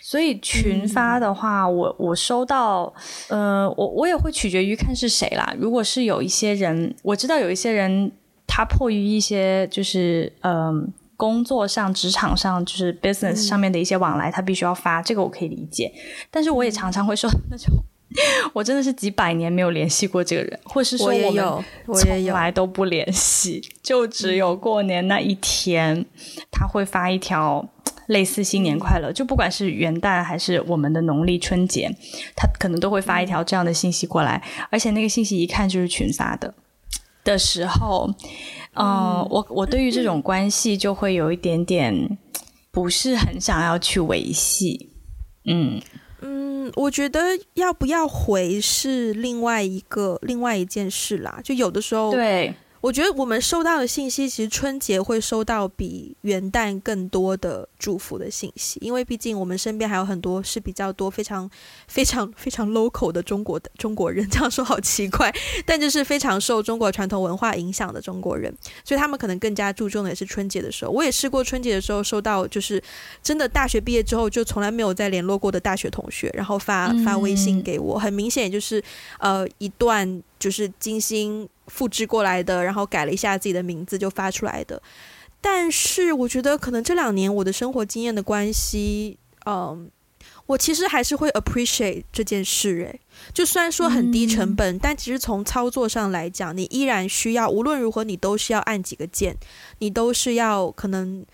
[0.00, 2.94] 所以群发的话，嗯、我我收到，
[3.26, 5.52] 呃，我我也会取决于看是谁啦。
[5.58, 8.12] 如果是有一些人，我知道有一些人，
[8.46, 15.92] 他迫于一些就是嗯、呃、工作上、职场上，就是 business 上面的一些往来，嗯、他必须要发，这个我可以理解。
[16.30, 17.74] 但是我也常常会收到那种，
[18.52, 26.04] 我真的是几百年没有联系过这个人，或是说我们从来都不联系，就只有过年那一天，
[26.50, 27.68] 他会发一条。
[28.08, 31.90] 类似新年快乐，就不管是元旦还是我们的农历春节，
[32.36, 36.52] 他可能都会发一条这样的信息过来，而且那个信息一看就是群发的
[37.24, 38.06] 的时候，
[38.74, 42.18] 呃、嗯，我我对于这种关系就会有一点点
[42.70, 44.90] 不是很想要去维系。
[45.46, 45.80] 嗯
[46.20, 47.20] 嗯，我觉得
[47.54, 52.54] 要不要回是另外一个另外一件事啦，就有的时候对。
[52.84, 61.50] 我觉得我们收到的信息，其实春节会收到比元旦更多的祝福的信息，因为毕竟我们身边还有很多是比较多非常
[61.88, 70.90] 非常非常 local 的中国的中国人， 这样说好奇怪，但就是非常受中国传统文化影响的中国人，所以他们可能更加注重的也是春节的时候。
[70.90, 72.82] 我也试过春节的时候收到，就是
[73.22, 78.84] 真的大学毕业之后就从来没有再联络过的大学同学，然后发发微信给我，很明显也就是
[79.20, 81.48] 呃一段就是精心。
[81.66, 84.80] 复制过来的，然后改了一下自己的名字就发出来的。
[85.40, 89.90] 但是我觉得可能这两年我的生活经验的关系，嗯，
[90.46, 92.88] 我其实还是会 appreciate 这件事。
[92.90, 93.00] 诶，
[93.34, 99.36] 就虽然说很低成本，嗯，但其实从操作上来讲，你依然需要无论如何你都是要按几个键，
[99.80, 101.24] 你都是要可能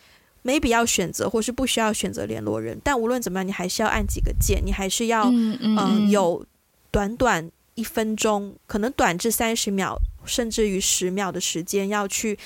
[0.43, 6.45] 没必要选择或是不需要选择联络人，但无论怎么样，你还是要按几个键，你还是要嗯，嗯，嗯有
[6.91, 7.49] 短短
[7.81, 9.99] 一分钟，可能短至三十秒。
[10.27, 12.39] 甚至于十秒的时间要去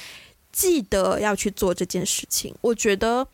[0.52, 3.26] 记得要去做这件事情，我觉得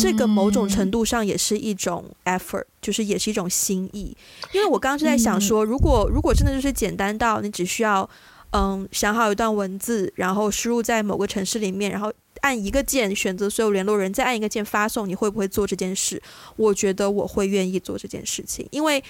[0.00, 4.16] 这个某种程度上也是一种 effort，就是也是一种心意。
[4.52, 8.08] 因为我刚刚是在想说，如果如果真的就是简单到你只需要
[8.52, 12.10] 嗯想好一段文字，然后输入在某个城市里面，然后
[12.42, 16.22] 按一个键选择所有联络人，再按一个键发送，你会不会做这件事？
[16.54, 19.02] 我觉得我会愿意做这件事情，因为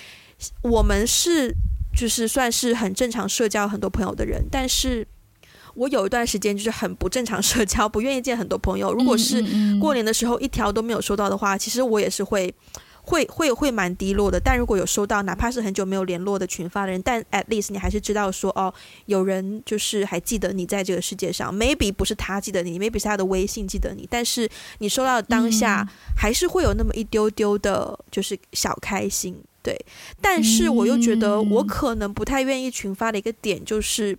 [0.63, 1.55] 我们是。
[1.99, 5.05] 就是算是很正常社交很多朋友的人，但是
[5.75, 8.95] 我有一段时间就是很不正常社交，不愿意见很多朋友。
[8.95, 9.45] 如果是
[9.81, 12.55] 过年的时候一条都没有收到的话，其实我也是会
[13.03, 14.39] 会会会蛮低落的。
[14.39, 18.73] 但如果有收到，哪怕是很久没有联络的群发的人，但 at least 你还是知道说哦，
[19.07, 21.53] 有人就是还记得你在这个世界上。
[21.53, 25.85] Maybe 不是他记得你，Maybe 是他的微信记得你，但是你收到当下
[26.17, 29.37] 还是会有那么一丢丢的，就是小开心。
[29.63, 29.77] 对，
[30.21, 34.17] 但是我又觉得我可能不太愿意群发的一个点就是，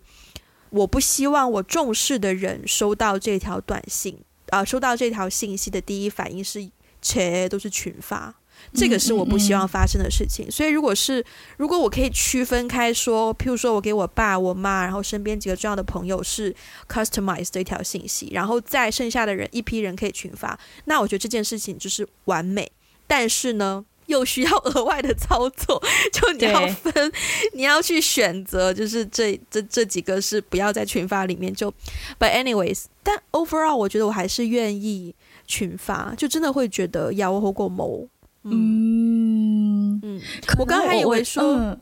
[0.70, 6.70] 我不希望我重视的人收到这条短信啊、呃，收到这条信息的第一反应是
[7.02, 8.36] 切都是群发，
[8.74, 10.52] 这个是我不希望发生的事情。
[10.52, 11.26] 所以如果是
[11.58, 16.54] 如果我可以区分开说，譬如说我给我爸、我妈，然后身边几个重要的朋友是
[16.90, 22.70] customize 这条信息，然后再剩下的人一批人可以群发，那我觉得这件事情就是完美。
[23.08, 27.12] 但是呢，又需要额外的操作， 就你要分，
[27.54, 31.72] 你要去选择，就是这这这几个是不要在群发里面就。
[32.20, 38.08] But anyways，但 overall 我觉得我还是愿意群发，就真的会觉得要我过某。
[38.44, 40.22] 嗯嗯，
[40.58, 41.78] 我刚还以为说，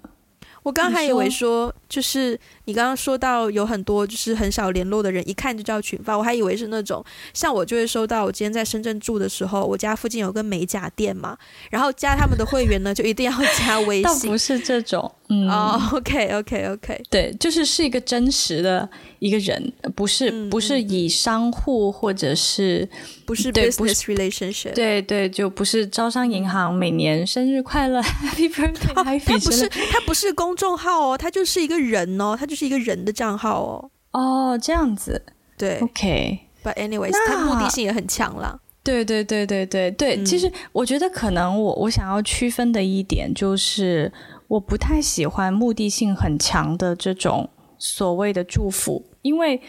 [0.64, 8.26] 我刚还以为说就是你刚刚说到有很多就是很少联络的人，一看就叫群发，我还以为是那种像我就会收到。
[8.26, 11.38] 我今天在深圳住的时候，我家附近有个美甲店嘛，
[11.70, 14.04] 然后加他们的会员呢，就一定要加微信。
[14.08, 22.88] 倒不是这种，嗯，哦， OK，OK，OK，对，就是是一个真实的一个人，不是、嗯、不是以商户或者是
[23.26, 33.92] 不是 business relationship，对对，就不是招商银行每年生日快乐，Happy Birthday，哦，他不是他不是公众号哦，他就是一个人哦，他就是一个人的账号哦。
[34.12, 35.22] 哦，这样子，
[35.58, 38.60] 对，OK，But anyways，他目的性也很强了。
[38.84, 44.12] 对对对对对对，嗯、其实我觉得可能我我想要区分的一点就是，
[44.48, 49.62] 我不太喜欢目的性很强的这种所谓的祝福，因为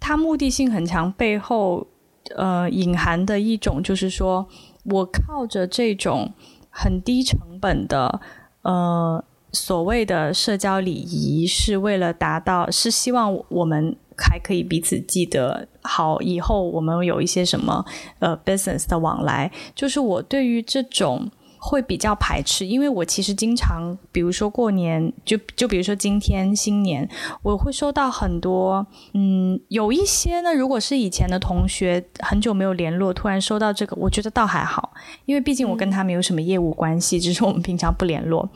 [0.00, 1.86] 它目的性很强，背后
[2.34, 4.46] 呃隐含的一种就是说
[4.84, 6.32] 我靠着这种
[6.68, 8.20] 很低成本的
[8.62, 9.24] 呃。
[9.56, 17.84] 所谓的社交礼仪是为了达到，是希望我们还可以彼此记得好，以后我们有一些什么
[18.18, 21.30] 呃 business 的往来，就是我对于这种。
[21.66, 27.08] 会比较排斥，因为我其实经常，比如说过年，就就比如说今天新年，
[27.42, 34.92] 我会收到很多，嗯，有一些呢，如果是以前的同学，很久没有联络，突然收到这个，我觉得倒还好，
[35.24, 38.48] 因为毕竟我跟他没有什么业务关系，只是我们平常不联络。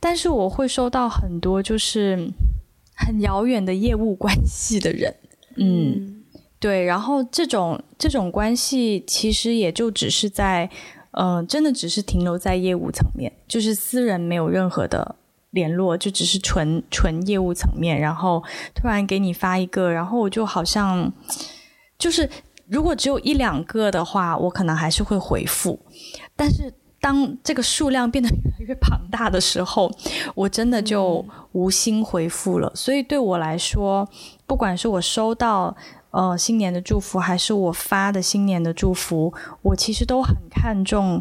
[0.00, 2.32] 但是我会收到很多就是
[2.96, 5.14] 很遥远的业务关系的人，
[5.56, 6.24] 嗯，
[6.58, 10.70] 对，然后这种这种关系其实也就只是在。
[11.16, 15.16] 嗯、呃，真的只是停留在业务层面，就是私人没有任何的
[15.50, 18.00] 联络，就只是纯纯业务层面。
[18.00, 18.42] 然后
[18.74, 21.12] 突然给你发一个，然后我就好像
[21.98, 22.28] 就是
[22.66, 25.78] 如果只有一两个的话，我可能还是会回复。
[26.34, 29.90] 但是当这个数量变得越来越庞大的时候，
[30.34, 32.68] 我真的就无心回复了。
[32.68, 34.08] 嗯、所以对我来说，
[34.46, 35.76] 不管是我收到。
[36.14, 41.20] 呃，新年的祝福还是我发的新年的祝福，我其实都很看重，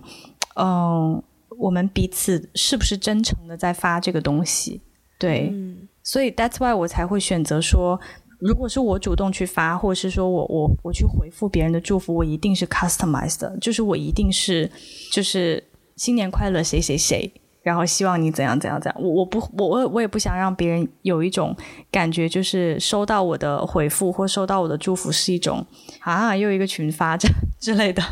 [0.53, 1.23] 嗯、呃，
[1.57, 4.79] 我们彼此是不是真诚的在发这个东西，
[5.17, 7.99] 对，嗯、所以 that's why 我才会选择说，
[8.37, 14.69] 如果是我主动去发，或者是说我我我去回复别人的祝福，我一定是 customized 的，就是我一定是
[15.11, 15.63] 就是
[15.95, 17.33] 新年快乐谁谁谁。
[17.63, 21.55] 然后希望你怎样怎样怎样，我我不我我我也不想让别人有一种
[21.89, 25.65] 感觉，就是收到我的回复或收到我的祝福是一种
[26.01, 27.27] 啊又一个群发这
[27.59, 28.03] 之类的。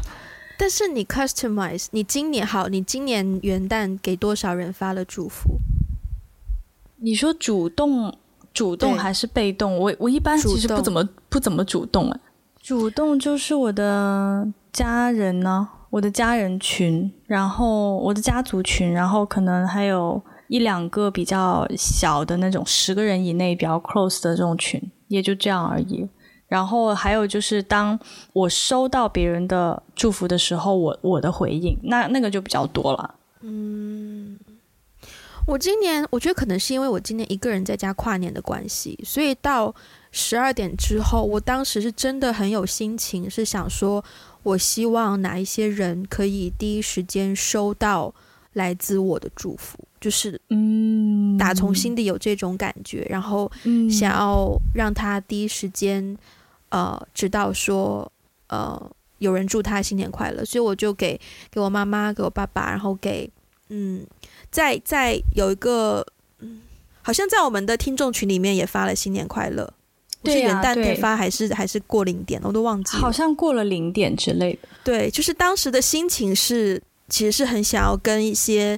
[0.58, 5.60] 但是你 customize，你今年好，你今年元旦给多少人发了祝福？
[6.98, 8.16] 你说主动
[8.54, 9.78] 主动还是被动？
[9.78, 12.20] 我我一般其实不怎么不怎么主动啊。
[12.62, 15.68] 主动就是我的家人呢。
[15.92, 26.08] 我的家人群，然后我的家族群，然后可能还有一两个比较小的那种十个人以内比较 close 的这种群，也就这样而已。
[26.48, 28.00] 然后还有就是，当
[28.32, 33.16] 我收到别人的祝福的时候，我我的回应，那那个就比较多了。
[33.42, 34.40] 嗯，
[35.46, 39.76] 我今年我觉得可能是因为我今年一个人在家跨年的关系，所以到
[40.12, 44.02] 十二点之后，我当时是真的很有心情，是想说。
[44.44, 48.14] 我希望哪一些人可以第一时间收到
[48.54, 53.50] 来自我的祝福，就是嗯，打从心底有这种感觉，然后
[53.90, 56.18] 想要让他第一时间
[56.70, 58.12] 呃知道说
[58.48, 63.30] 呃有人祝他新年快乐，所以我就给给我妈妈、给我爸爸，然后给
[63.70, 64.06] 嗯，
[64.50, 66.06] 在在有一个
[66.40, 66.62] 嗯，
[67.04, 69.72] 好像在我们的听众群里面也发了新年快乐。
[70.30, 73.02] 是元旦点发还是还是过零点，我都忘记了。
[73.02, 74.68] 好像过了零点之类的。
[74.84, 76.80] 对，就是当时的心情是，
[77.10, 78.78] 其实是很想要跟一些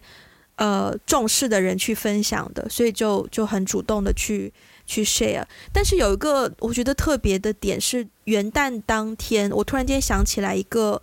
[0.56, 4.54] 呃重视的人去分享的，所以就就很主动的去
[4.86, 5.44] 去 share。
[5.74, 11.02] 但是有一个我觉得特别的点是，元旦当天，我突然间想起来一个，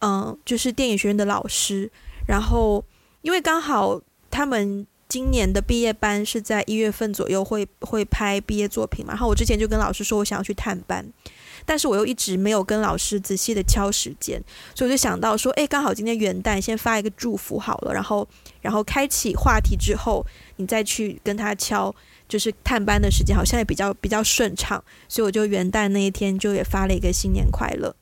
[0.00, 1.90] 嗯、呃，就是电影学院的老师，
[2.26, 2.84] 然后
[3.22, 4.86] 因为刚好他们。
[5.08, 9.12] 今年的毕业班是在一月份左右会会拍毕业作品嘛？
[9.12, 11.06] 然后我之前就跟老师说，我想要去探班，
[11.64, 14.42] 但是我又一直没有跟老师仔细的敲时间，
[14.74, 18.26] 所以我就想到说，诶，刚好今天元旦，先发一个祝福好了，然后
[18.60, 21.94] 然后开启话题之后，你再去跟他敲，
[22.28, 27.94] 就是探班的时间好像也比较比较顺畅，所以我就元旦那一天就也发了一个新年快乐。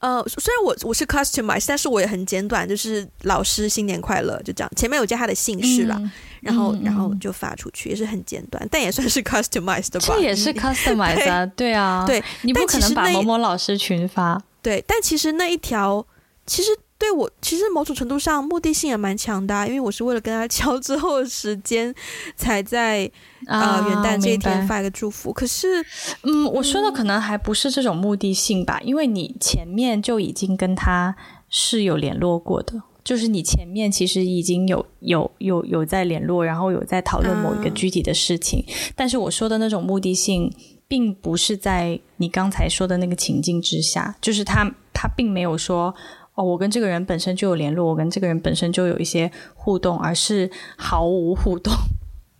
[0.00, 6.10] 呃，虽然我我是 customize，但是我也很简短，就是老师新年快乐，就这样，前面有加他的姓氏啦，嗯、
[6.40, 10.06] 然后、嗯、然后就发出去，也是很简短，但也算是 customize 的吧。
[10.08, 14.42] 这也是 customize 啊，对，对啊，对，你不可能把某某老师群发。
[14.62, 16.06] 对，但其实那一条，
[16.46, 21.92] 其实对我其实某种程度上目的性也蛮强的，因为我是为了跟他 敲之后的时间，
[22.36, 23.10] 才在
[23.46, 25.32] 呃元旦这一天发一个祝福。
[25.32, 25.82] 可是，
[26.24, 31.16] 嗯，我说的可能还不是这种目的性吧，因为你前面就已经跟他
[31.48, 38.62] 是有联络过的，就是你前面其实已经有有有有在联络，然后有在讨论某一个具体的事情。
[38.94, 40.52] 但是我说的那种目的性，
[40.86, 45.94] 并不是在你刚才说的那个情境之下，就是他他并没有说。
[46.34, 51.72] 哦，我跟这个人本身就有联络，我跟这个人本身就有一些互动，而是毫无互动。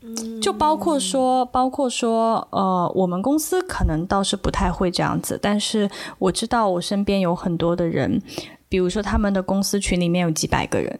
[0.03, 8.23] 嗯，就包括说，包括说，呃，我们公司可能倒是不太会这样子，但是我知道我身边有很多的人，
[8.69, 10.99] 比如说他们的公司群里面有几百个人，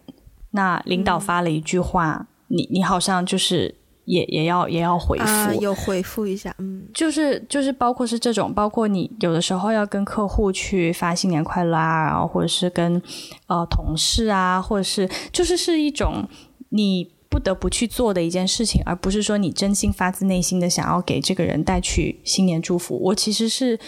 [0.51, 3.80] 那领导发了一句话，嗯，你你好像就是。
[4.05, 13.01] 也也要也要回复，啊，有回复一下，嗯，就是就是包括是这种，包括你有的时候要跟客户去发新年快乐啊，然后或者是跟
[13.47, 16.27] 呃同事啊，或者是就是是一种
[16.69, 22.99] 你不得不去做的一件事情，而不是说你真心发自内心的想要给这个人带去新年祝福。
[23.03, 23.79] 我其实是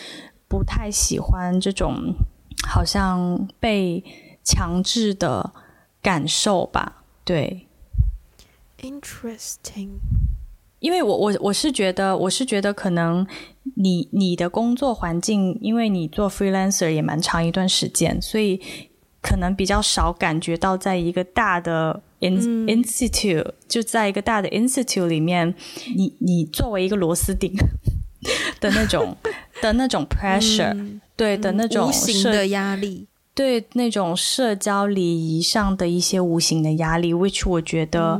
[0.47, 2.13] 不太喜欢这种
[2.67, 4.03] 好像被
[4.43, 5.51] 强制的
[6.01, 7.67] 感受吧，对。
[8.83, 9.91] Interesting，
[10.79, 13.25] 因为我我我是觉得我是觉得可能
[13.75, 18.59] 你你的工作环境，因为你做 freelancer 也蛮长一段时间，所以
[19.21, 25.55] 可能比较少感觉到在一个大的 in institute、嗯、就在一个大的 institute 里面，
[25.95, 27.53] 你你作为一个螺丝钉
[28.59, 29.15] 的那种
[29.63, 33.07] 的那种 pressure，、嗯、对的那种无形的压力。
[33.35, 38.19] 对那种社交礼仪上的一些无形的压力，which 我觉得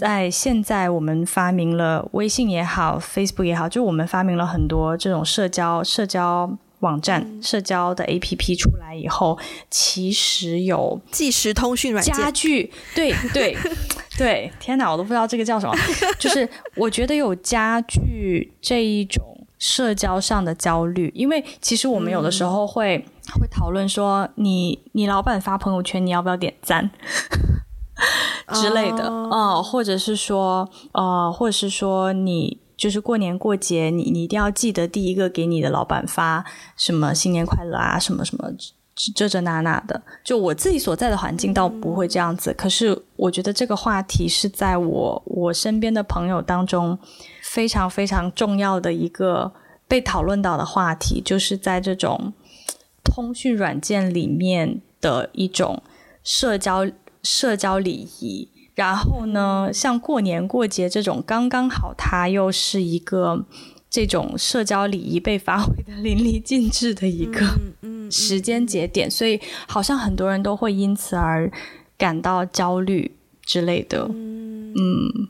[0.00, 9.38] 在现在我们发明了微信也好，Facebook 也好，就我们发明了很多这种社交社交网站、嗯、社交的 APP 出来以后，
[9.68, 13.54] 其实有即时通讯软件加剧，对对
[14.16, 15.76] 对，天哪，我都不知道这个叫什么，
[16.18, 19.22] 就是我觉得有加剧这一种
[19.58, 22.96] 社交上的焦虑，因为其实我们有的时候会。
[22.96, 23.04] 嗯
[23.34, 26.90] 会讨论说你，你你老板发朋友圈，你要不要点赞
[28.54, 36.44] 之类的，嗯、哦，或者是说，呃，或者是说，你就是过年过节，你你一定要记得第一个给你的老板发
[36.76, 38.48] 什么新年快乐啊，什么什么
[39.14, 40.00] 这这那那的。
[40.24, 46.98] 就我自己所在的环境倒不会这样子，嗯、可是我觉得这个话题是在我我身边的朋友当中
[47.42, 49.52] 非常非常重要的一个
[49.86, 52.32] 被讨论到的话题，就是在这种。
[53.18, 55.82] 通讯软件里面的一种
[56.22, 56.88] 社交
[57.20, 63.44] 社交礼仪，然后呢，像过年过节这种刚刚好，它又是一个
[63.90, 67.44] 这种社交礼仪被发挥的淋漓尽致的一个
[68.08, 71.50] 时间节点，所以好像很多人都会因此而
[71.96, 74.08] 感到焦虑之类的。
[74.08, 75.28] 嗯，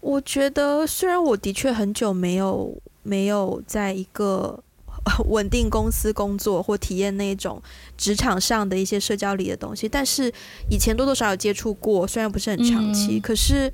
[0.00, 4.64] 我觉得虽然我的确很久没有没有在一个。
[5.28, 7.62] 稳定公司工作或体验那种
[7.96, 10.32] 职场上的一些社交里的东西，但是
[10.70, 13.72] 以前多多少少有接触过，虽然不是很长期，嗯、可是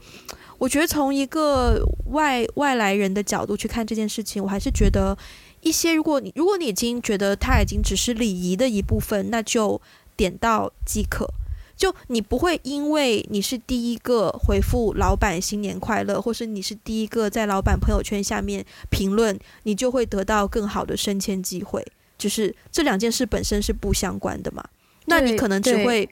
[0.59, 5.17] 我觉得从一个外外来人的角度去看这件事情，我还是觉得
[5.61, 9.81] 一些，如果你如果你已经觉得它已经只是礼仪的一部分，那就
[10.17, 11.33] 点到即可。
[11.81, 21.83] 就你不会因为你是第一个回复老板新年快乐，或是你是第一个在老板朋友圈下面评论，你就会得到更好的升迁机会。
[22.19, 24.63] 就是这两件事本身是不相关的嘛？
[25.07, 26.07] 那你可能只会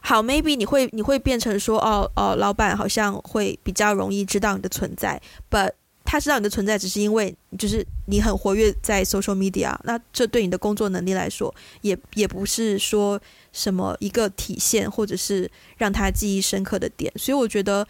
[0.00, 5.72] 好，maybe 你会你会变成说，哦哦，老板好像会比较容易知道你的存在，but
[6.12, 13.20] 他知道你的存在只是因为就是你很活跃在 social media，那这对你的工作能力来说，也也不是说。
[13.54, 15.46] 什么一个体现，或者是
[15.76, 17.86] 让他记忆深刻的点，所以我觉得，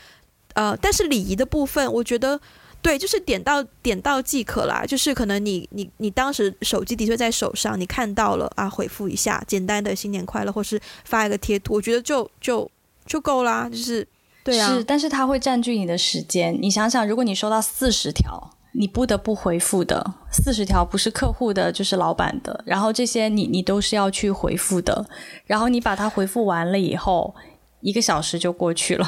[0.54, 2.40] 呃，但是礼仪的部分，我觉得
[2.82, 4.84] 对，就是点到点到即可啦。
[4.84, 12.68] 就是可能你你你当时手机的确在手上，你看到了啊，回复一下，简单的新年快乐，或是发一个贴图，我觉得就就
[13.06, 13.68] 就够啦。
[13.70, 14.04] 就是
[14.44, 16.56] 对啊，是，但是它会占据你的时间。
[16.60, 18.50] 你想想，如果你收到四十条。
[18.74, 25.06] 你不得不回复的四十条不是客户的，就是老板的，然后这些你你都是要去回复的，
[25.44, 27.34] 然后你把它回复完了以后，
[27.82, 29.06] 一个小时就过去了。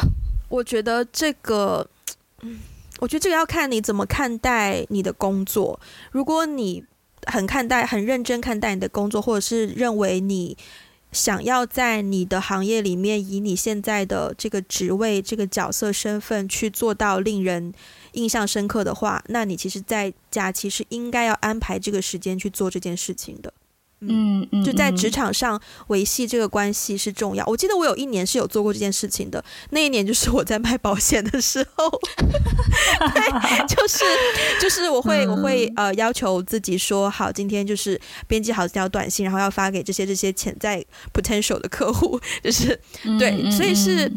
[0.51, 1.89] 我觉得这个，
[2.43, 2.59] 嗯，
[3.01, 5.81] 我觉得这个要看你怎么看待你的工作。
[6.11, 6.85] 如果你
[7.25, 10.59] 很看待、很认真看待你的工作，或者是认为你
[11.15, 17.73] 想要在你的行业里面以你现在的这个职位、这个角色身份去做到令人。
[18.13, 23.53] 印象深刻的话，那你其实，在假期是应该要安排这个时间去做这件事情的。
[24.01, 27.45] 嗯嗯，就在职场上维系这个关系是重要。
[27.47, 31.91] 我记得我有一年是有做过这件事情的，那一年就是我在卖保险的时候，
[33.15, 34.05] 对，就是
[34.61, 42.79] 就是我会我会呃要求自己说好，今天就是编辑好这条短信，然后要发给这些这些潜在 potential 的客户，就是
[43.19, 44.13] 对，所以是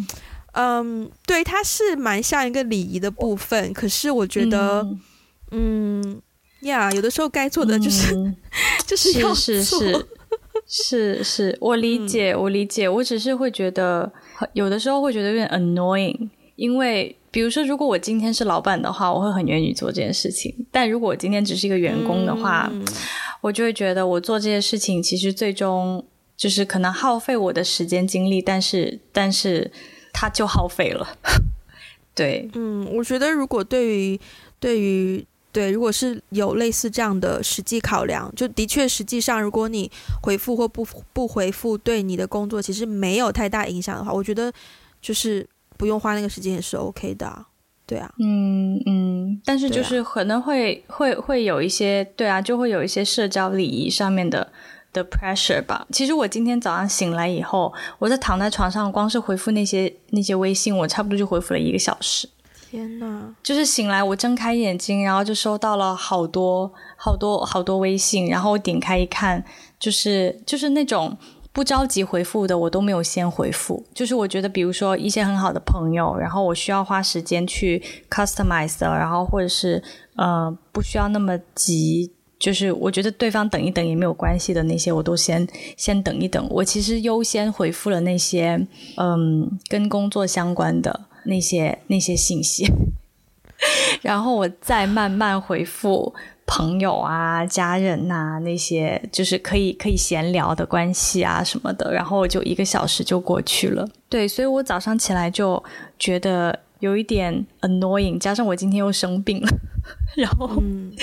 [0.51, 4.85] 嗯，对，它是蛮像一个礼仪的部分，可是我觉得
[5.51, 6.21] 嗯。
[6.61, 8.35] 呀，yeah, 有的时候该做的就是、嗯、
[8.87, 10.05] 就是要做，是是是，
[10.67, 14.11] 是是，我理解，嗯、我理解，我只是会觉得
[14.53, 22.83] 有的时候会觉得有点 annoying，因为比如说，如果我今天是老板的话，我会很愿意做这件事情；但如果我今天只是一个员工的话，嗯、
[23.41, 26.03] 我就会觉得我做这些事情其实最终
[26.35, 29.71] 就是可能耗费我的时间精力，但是但是
[30.11, 31.07] 它就耗费了。
[32.15, 34.19] 对，嗯，我觉得如果对于
[34.59, 35.25] 对于。
[35.57, 39.89] 对，如果是有类似这样的实际考量，就的确实际上，如果你
[40.21, 44.53] 回复或不不回复，对你的工作其实没有太大影响的话，我觉得
[45.01, 45.43] 就是
[45.75, 47.47] 不用花那个时间也是 OK 的啊。
[47.87, 54.51] 对啊，嗯嗯，但是就是可能会、啊、会会有一些，对啊，就会有一些社交礼仪上面的
[54.93, 55.87] 的 pressure 吧。
[55.91, 62.29] 其实我今天早上醒来以后，我在躺在床上，光是回复那些那些微信，我差不多就回复了一个小时。
[62.69, 69.43] 天呐，就是醒来，我睁开眼睛，然后就收到了好多好多好多微信，然后我点开一看，
[69.79, 71.17] 就是就是那种
[71.53, 73.85] 不着急回复的，我都没有先回复。
[73.93, 79.81] 就是我觉得，比如说一些很好的朋友，然后我需要花时间去 customize 的，然后或者是
[80.17, 85.47] 呃不需要那么急，就是我觉得对方等一等也没有关系的那些，我都先
[85.77, 86.45] 先等一等。
[86.49, 91.06] 我其实优先回复了那些嗯跟工作相关的。
[91.27, 92.65] 那些那些信息，
[94.01, 96.13] 然后我再慢慢回复
[96.45, 103.87] 朋友啊、家人呐、啊，那些就是可以可以闲聊的关系啊什么的，然后我就一个小时就过去了。
[104.09, 105.61] 对，所以我早上起来就
[105.99, 109.49] 觉得有一点 annoying，加上我今天又生病了，
[110.15, 110.93] 然后，嗯、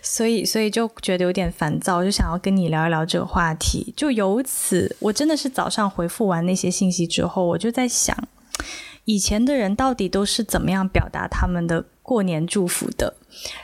[0.00, 3.92] 所以所以就觉得有点烦躁，就想要跟你聊一聊这个话题。
[3.96, 8.16] 就由此，我真的是早上回复完那些信息之后，我就在想。
[9.04, 13.14] 以前的人到底都是怎么样表达他们的过年祝福的？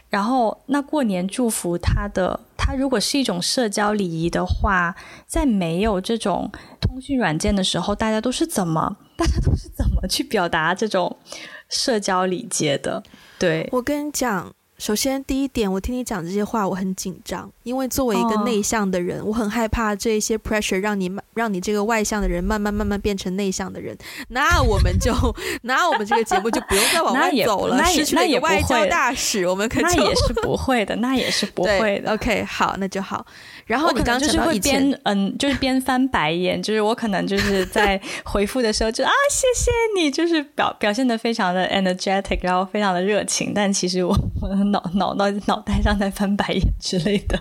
[0.09, 4.95] 然后，那过年祝福他的，他如果是一种社交礼仪的话，
[5.27, 11.17] 在没有这种通讯软件的时候，大家都是怎么，大家都是怎么去表达这种
[11.69, 13.03] 社交礼节的？
[13.39, 14.53] 对，我跟你讲。
[14.81, 19.29] 首先，第一点，我听你讲这些话，我很紧张，因为作为一个内向的人，oh.
[19.29, 23.95] 我很害怕这些 pressure 让你让你这个外向的人慢慢慢慢变成内向的人，
[24.29, 25.13] 那我们就
[25.65, 32.15] 那我们这个节目就不用再往外走了，失去了一个外交大使，我们可那也是不会的，那也是不会的。
[32.15, 33.27] OK，好，那就好。
[33.67, 47.39] 然后你刚刚就是会边嗯，就是边翻白眼，就是我可能就是在回复的时候就啊，谢谢你，就是表表现的非常的 energetic，然后非常的热情，但其实我我的脑脑脑脑袋上在翻白眼之类的。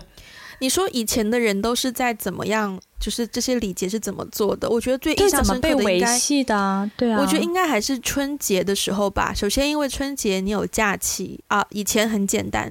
[0.62, 2.78] 你说以前的人都是在怎么样？
[3.00, 4.68] 就是这些礼节是怎么做的？
[4.68, 9.32] 我觉得最印象深刻的应该，被维系的啊，对啊，我觉得应该还是春节的时候吧。
[9.32, 12.70] 首先，因为春节你有假期啊，以前很简单，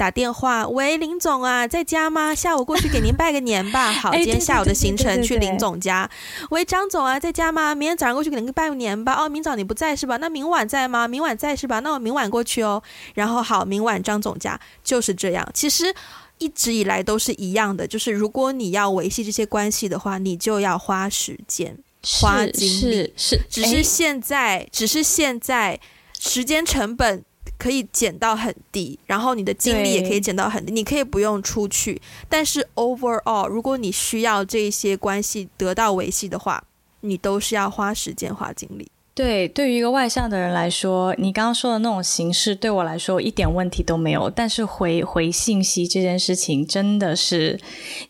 [0.00, 2.34] 打电话，喂，林总啊，在家吗？
[2.34, 3.92] 下午过去给您拜个年吧。
[4.00, 6.10] 好，今天下午的行程去林总家。
[6.48, 7.74] 喂，张总啊，在家吗？
[7.74, 9.12] 明天早上过去给您拜个年吧。
[9.12, 10.16] 哦，明早你不在是吧？
[10.16, 11.06] 那明晚在吗？
[11.06, 11.80] 明晚在是吧？
[11.80, 12.82] 那我明晚过去哦。
[13.12, 15.46] 然后好，明晚张总家就是这样。
[15.52, 15.94] 其实。
[16.38, 23.12] 一直以来都是一样的，就是如果你要维系这些关系的话，你就要花时间、花精力。
[23.14, 25.78] 是，只是现在，只是现在
[26.18, 27.22] 时间成本
[27.60, 32.00] 可以减到很低，然后你的精力也可以减到很低，你可以不用出去。
[32.26, 36.64] 但是 overall，如果你需要这些关系得到维系的话，
[37.02, 38.90] 你都是要花时间、花精力。
[39.12, 44.30] 对，对于一个外向的人来说，你刚刚说的那种形式对我来说一点问题都没有。
[44.30, 47.60] 但是回回信息这件事情真的是，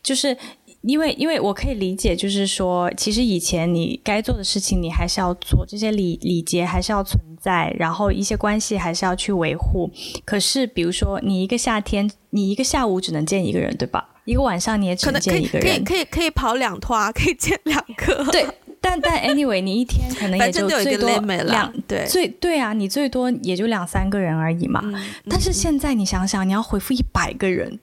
[0.05, 0.37] 就是
[0.83, 9.91] 因为因为我可以理解，就是说，其实以前你该做的事情你还是要做，这些礼礼节还是要存在，然后一些关系还是要去维护。
[10.25, 14.09] 可是，比如说你一个夏天，你一个下午只能见一个人，对吧？
[14.25, 18.47] 一个晚上你也只能见一个人，可以可以可以可以跑两趟，可以见两个，对。
[18.83, 24.81] 但但 anyway，你一天可能也就最多两对最对啊，你最多也就两三个人而已嘛。
[24.83, 24.95] 嗯、
[25.29, 27.79] 但是现在你想想，你要回复一百个人，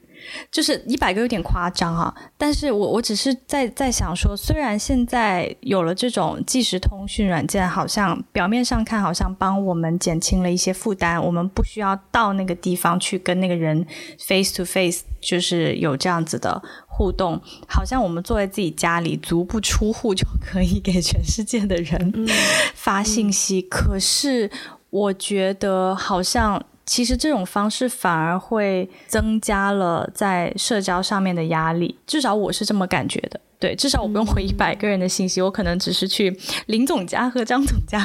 [0.51, 13.85] 就是一百个有点夸张啊，但是我我只是在在想说，虽然现在有了这种即时通讯软件，好像表面上看好像帮我们减轻了一些负担，我们不需要到那个地方去跟那个人
[14.19, 22.27] face to face，就是有这样子的互动，好像我们坐在自己家里足不出户就可以给全世界的人
[22.73, 23.61] 发信息。
[23.61, 24.49] 嗯、可是
[24.89, 26.63] 我觉得好像。
[26.87, 33.39] 其实这种方式反而会增加了在社交上面的压力，至少我是这么感觉的。
[33.59, 36.35] 对，至少我不用回一百个人的信息，我可能只是去
[36.67, 37.99] 林总家和张总家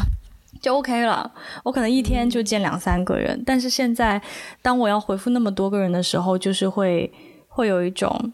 [0.60, 1.30] 就 OK 了。
[1.62, 4.20] 我可能一天就见两三个人，但是现在
[4.60, 7.12] 当我要回复那么多个人的时候，就是会
[7.48, 8.32] 会有一种，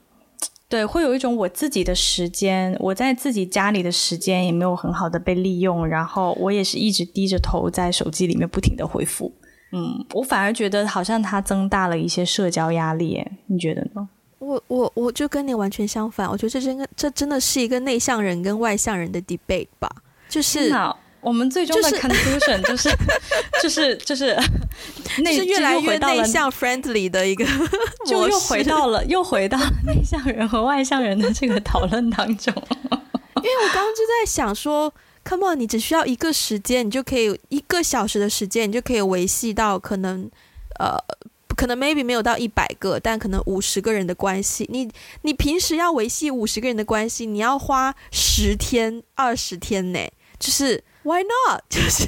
[0.68, 9.34] 对，会有一种我自己的时间，我在自己家里的时间也没有很好的被利用，然后我也是一直低着头在手机里面不停的回复。
[9.72, 14.08] 嗯，我反而觉得好像它增大了一些社交压力，你觉得呢？
[14.38, 19.88] 我我我就跟你完全相反，我觉得这真的这真的是一个内向人跟外向人的 debate 吧。
[20.28, 20.72] 就是
[21.20, 22.90] 我们最终的 conclusion 就是
[23.62, 24.34] 就是就是
[25.18, 27.44] 那是越来越内向 friendly 的一个，
[28.06, 32.54] 就又回到了又回到内向人和外向人的这个讨论当中。
[33.36, 34.90] 因为我刚刚就在想说。
[35.28, 40.30] Come on，你只需要一个时间，你就可以一个小时的时间，你就可以维系到可能，
[40.78, 40.96] 呃，
[41.54, 44.66] 可能 maybe 没有到一百个，但可能五十个人的关系。
[44.72, 44.90] 你
[45.22, 50.00] 你平时要维系五十个人的关系，你要花十天、二十天呢？
[50.38, 51.62] 就是 Why not？
[51.68, 52.06] 就是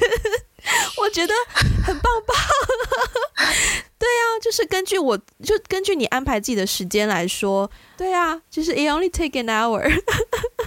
[1.02, 1.34] 我觉得
[1.84, 2.36] 很棒棒。
[3.98, 9.84] 对啊，就是根据我就根据你安排自己的时间来说，对啊，就是 It only take an hour。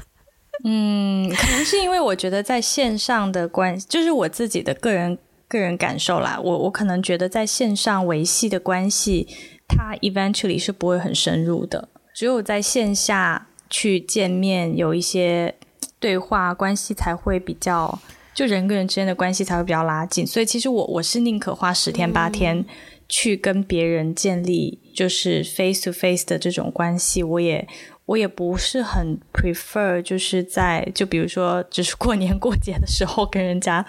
[0.65, 5.17] 嗯，可能是因为我觉得在线上的关系，就是我自己的个人
[5.49, 6.39] 个人感受啦。
[6.41, 9.27] 我我可能觉得在线上维系的关系，
[9.67, 11.89] 它 eventually 是不会很深入的。
[12.15, 15.53] 只有在线下去见面，有一些
[15.99, 17.99] 对话关系才会比较，
[18.33, 20.25] 就人跟人之间的关系才会比较拉近。
[20.25, 22.63] 所以其实我我是宁可花十天八天
[23.09, 27.67] 去跟别人建立就是 face to face 的这种关系，我也。
[28.05, 33.85] 我也不是很 prefer，就是在就比如说，只是过年 过节的时候跟人家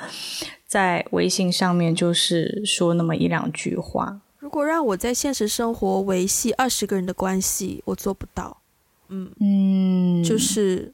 [0.66, 4.20] 在微信上面就是说那么一两句话。
[4.38, 8.56] 如果让我在现实生活维系二十个人的关系，我做不到。
[9.08, 10.92] 嗯嗯，就是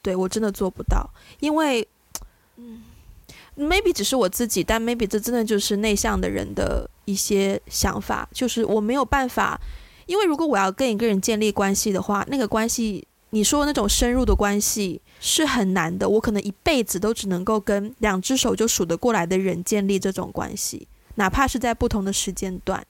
[0.00, 1.08] 对我真的做不到，
[1.40, 1.86] 因为
[2.56, 2.82] 嗯
[3.56, 9.60] ，maybe 只是我自己，但 maybe 这真的就是内向的人的一些想法，就是我没有办法。
[10.06, 16.08] 因为如果我要跟一个人建立关系的话，那个关系你说的那种深入的关系是很难的。
[16.08, 22.84] 我可能一辈子都只能够跟两只手就数得过来的人建立这种关系，哪怕是在不同的时间段。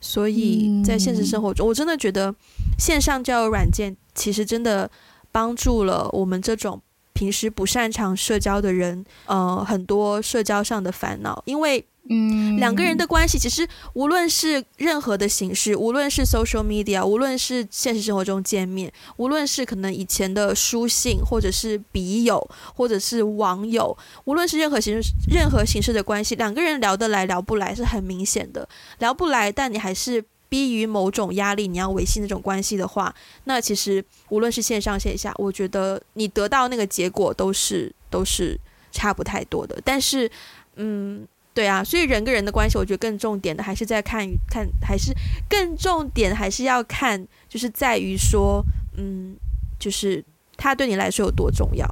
[0.00, 2.34] 所以在现实生活中，我真的觉得
[2.78, 4.90] 线上交友软件其实真的
[5.32, 6.80] 帮助了我们这种
[7.12, 11.84] 平时不擅长社交的人，呃，很多社交上的烦恼，因为。
[12.08, 28.68] 嗯，两个人的关系其实无论是任何的形式，无论是 social media，无论是现实生活中见面，无论是可能以前的书信，或者是笔友，或者是网友，无论是任何形式、任何形式的关系，两个人聊得来聊不来是很明显的。
[28.98, 33.12] 聊不来，但你还是逼于某种压力，你要维系那种关系的话，
[33.44, 38.56] 那其实无论是线上线下，我觉得你得到那个结果都是都是
[38.92, 39.76] 差不太多的。
[39.84, 40.30] 但是，
[40.76, 41.26] 嗯。
[41.56, 45.10] 对啊，所以人跟人的关系，我觉得更重点的还是在看看，还是
[45.48, 48.62] 更重点还是要看，就是在于说，
[48.98, 49.34] 嗯，
[49.78, 50.22] 就是
[50.58, 51.88] 他对你来说有多重要。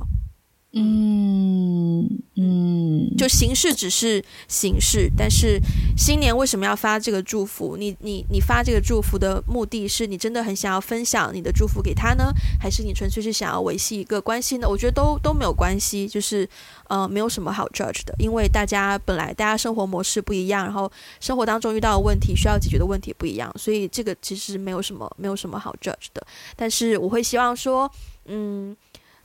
[0.77, 5.61] 嗯嗯，就形式只是形式，但是
[5.97, 7.77] 新年为什么要发这个祝福？
[7.77, 14.69] 你你你发这个祝福的目的是你真的很想要分享你的祝福给他呢，还是你纯粹是想要维系一个关系呢？
[14.69, 16.49] 我觉得都都没有关系，就是
[16.89, 26.27] 呃没有什么好 judge 的，因为大家本来大家生活模式不一样，然后生活当中遇到的问题需要解决的问题不一样，所以这个其实没有什么没有什么好 judge 的。
[26.57, 27.89] 但是我会希望说，
[28.25, 28.77] 嗯，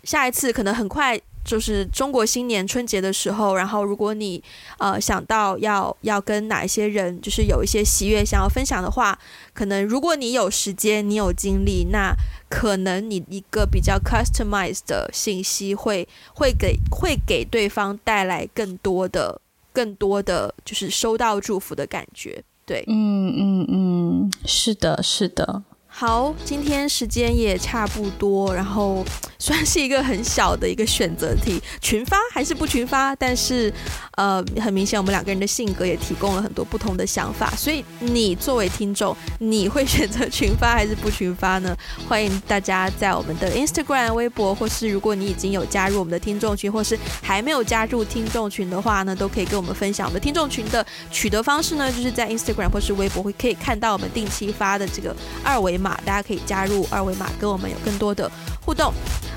[0.03, 1.19] 下一次可能很快。
[1.45, 4.41] 就是中国新年春节的时候，然后如果你
[4.77, 9.17] 呃想到要要跟哪一些人，就是有一些喜悦想要分享的话，
[9.53, 12.13] 可能如果你有时间，你有精力，那
[12.49, 22.43] 可能你一个比较 customized 的信息会会给会给对方带来更多的更多的就是收到祝福的感觉。
[22.65, 25.63] 对，嗯嗯嗯，是的，是的。
[25.99, 29.03] 好，今天时间也差不多，然后
[29.37, 33.13] 算是一个很小的一个选择题，群发还是不群发？
[33.17, 33.69] 但是，
[34.15, 37.53] 呃，很明显我们两个人的性格也提供了很多不同的想法。
[37.57, 41.75] 所以你作为听众，你会选择群发还是不群发呢？
[42.07, 58.29] 欢迎大家在我们的 Instagram、微博，或是如果你已经有加入我们的听众群，或是还没有加入听众群的话呢，都可以跟我们分享我们听众群的取得方式呢，就是在 Instagram 或是微博会可以看到我们定期发的这个二维码，大家可以加入二维码跟我们有更多的
[58.65, 58.93] 互动。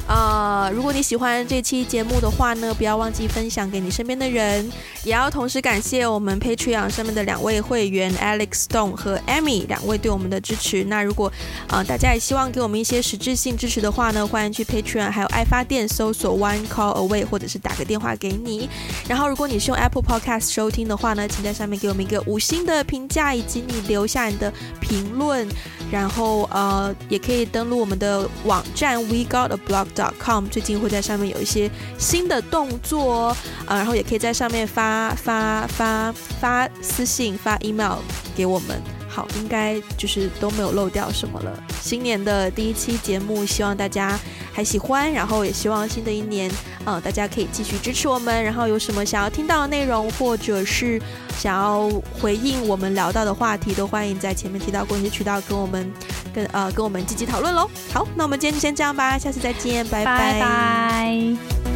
[0.08, 4.68] 呃，如果你喜欢这期节目的话呢，不要忘记分享给你身边的人，
[5.04, 10.82] 也要同时感谢我们 Patreon 上面的两位会员 Alex Stone 和 Amy 两位对我们的支持。
[10.84, 11.32] 那如果
[11.68, 18.68] 呃大家也希望给我们一些实质性支持的话呢，欢迎去 Patreon 还有爱发电搜索 One Call Away，或者是打个电话给你。
[19.08, 25.48] 然后如果你是用 Apple Podcast 收听的话呢，请在上面给我们一个五星的评价，以及你留下你的评论。
[25.92, 29.88] 然后呃也可以登录我们的网站 We Got a Blog
[30.18, 33.36] com 最近会在上面有一些新的动作，
[33.66, 37.98] 啊，然后也可以在上面发发发发私信、发 email
[38.34, 38.80] 给我们。
[39.14, 41.52] 好，应该就是都没有漏掉什么了。
[41.82, 44.18] 新年的第一期节目，希望大家
[44.54, 46.50] 还喜欢，然后也希望新的一年，
[46.86, 48.42] 呃，大家可以继续支持我们。
[48.42, 50.98] 然后有什么想要听到的内容，或者是
[51.36, 55.92] 想要回应我们聊到的话题，都欢迎在前面提到过一些渠道跟我们
[56.32, 57.68] 跟呃跟我们积极讨论喽。
[57.92, 60.40] 好，那我们今天就先这样吧，下次再见，拜拜。
[60.40, 61.71] 拜拜。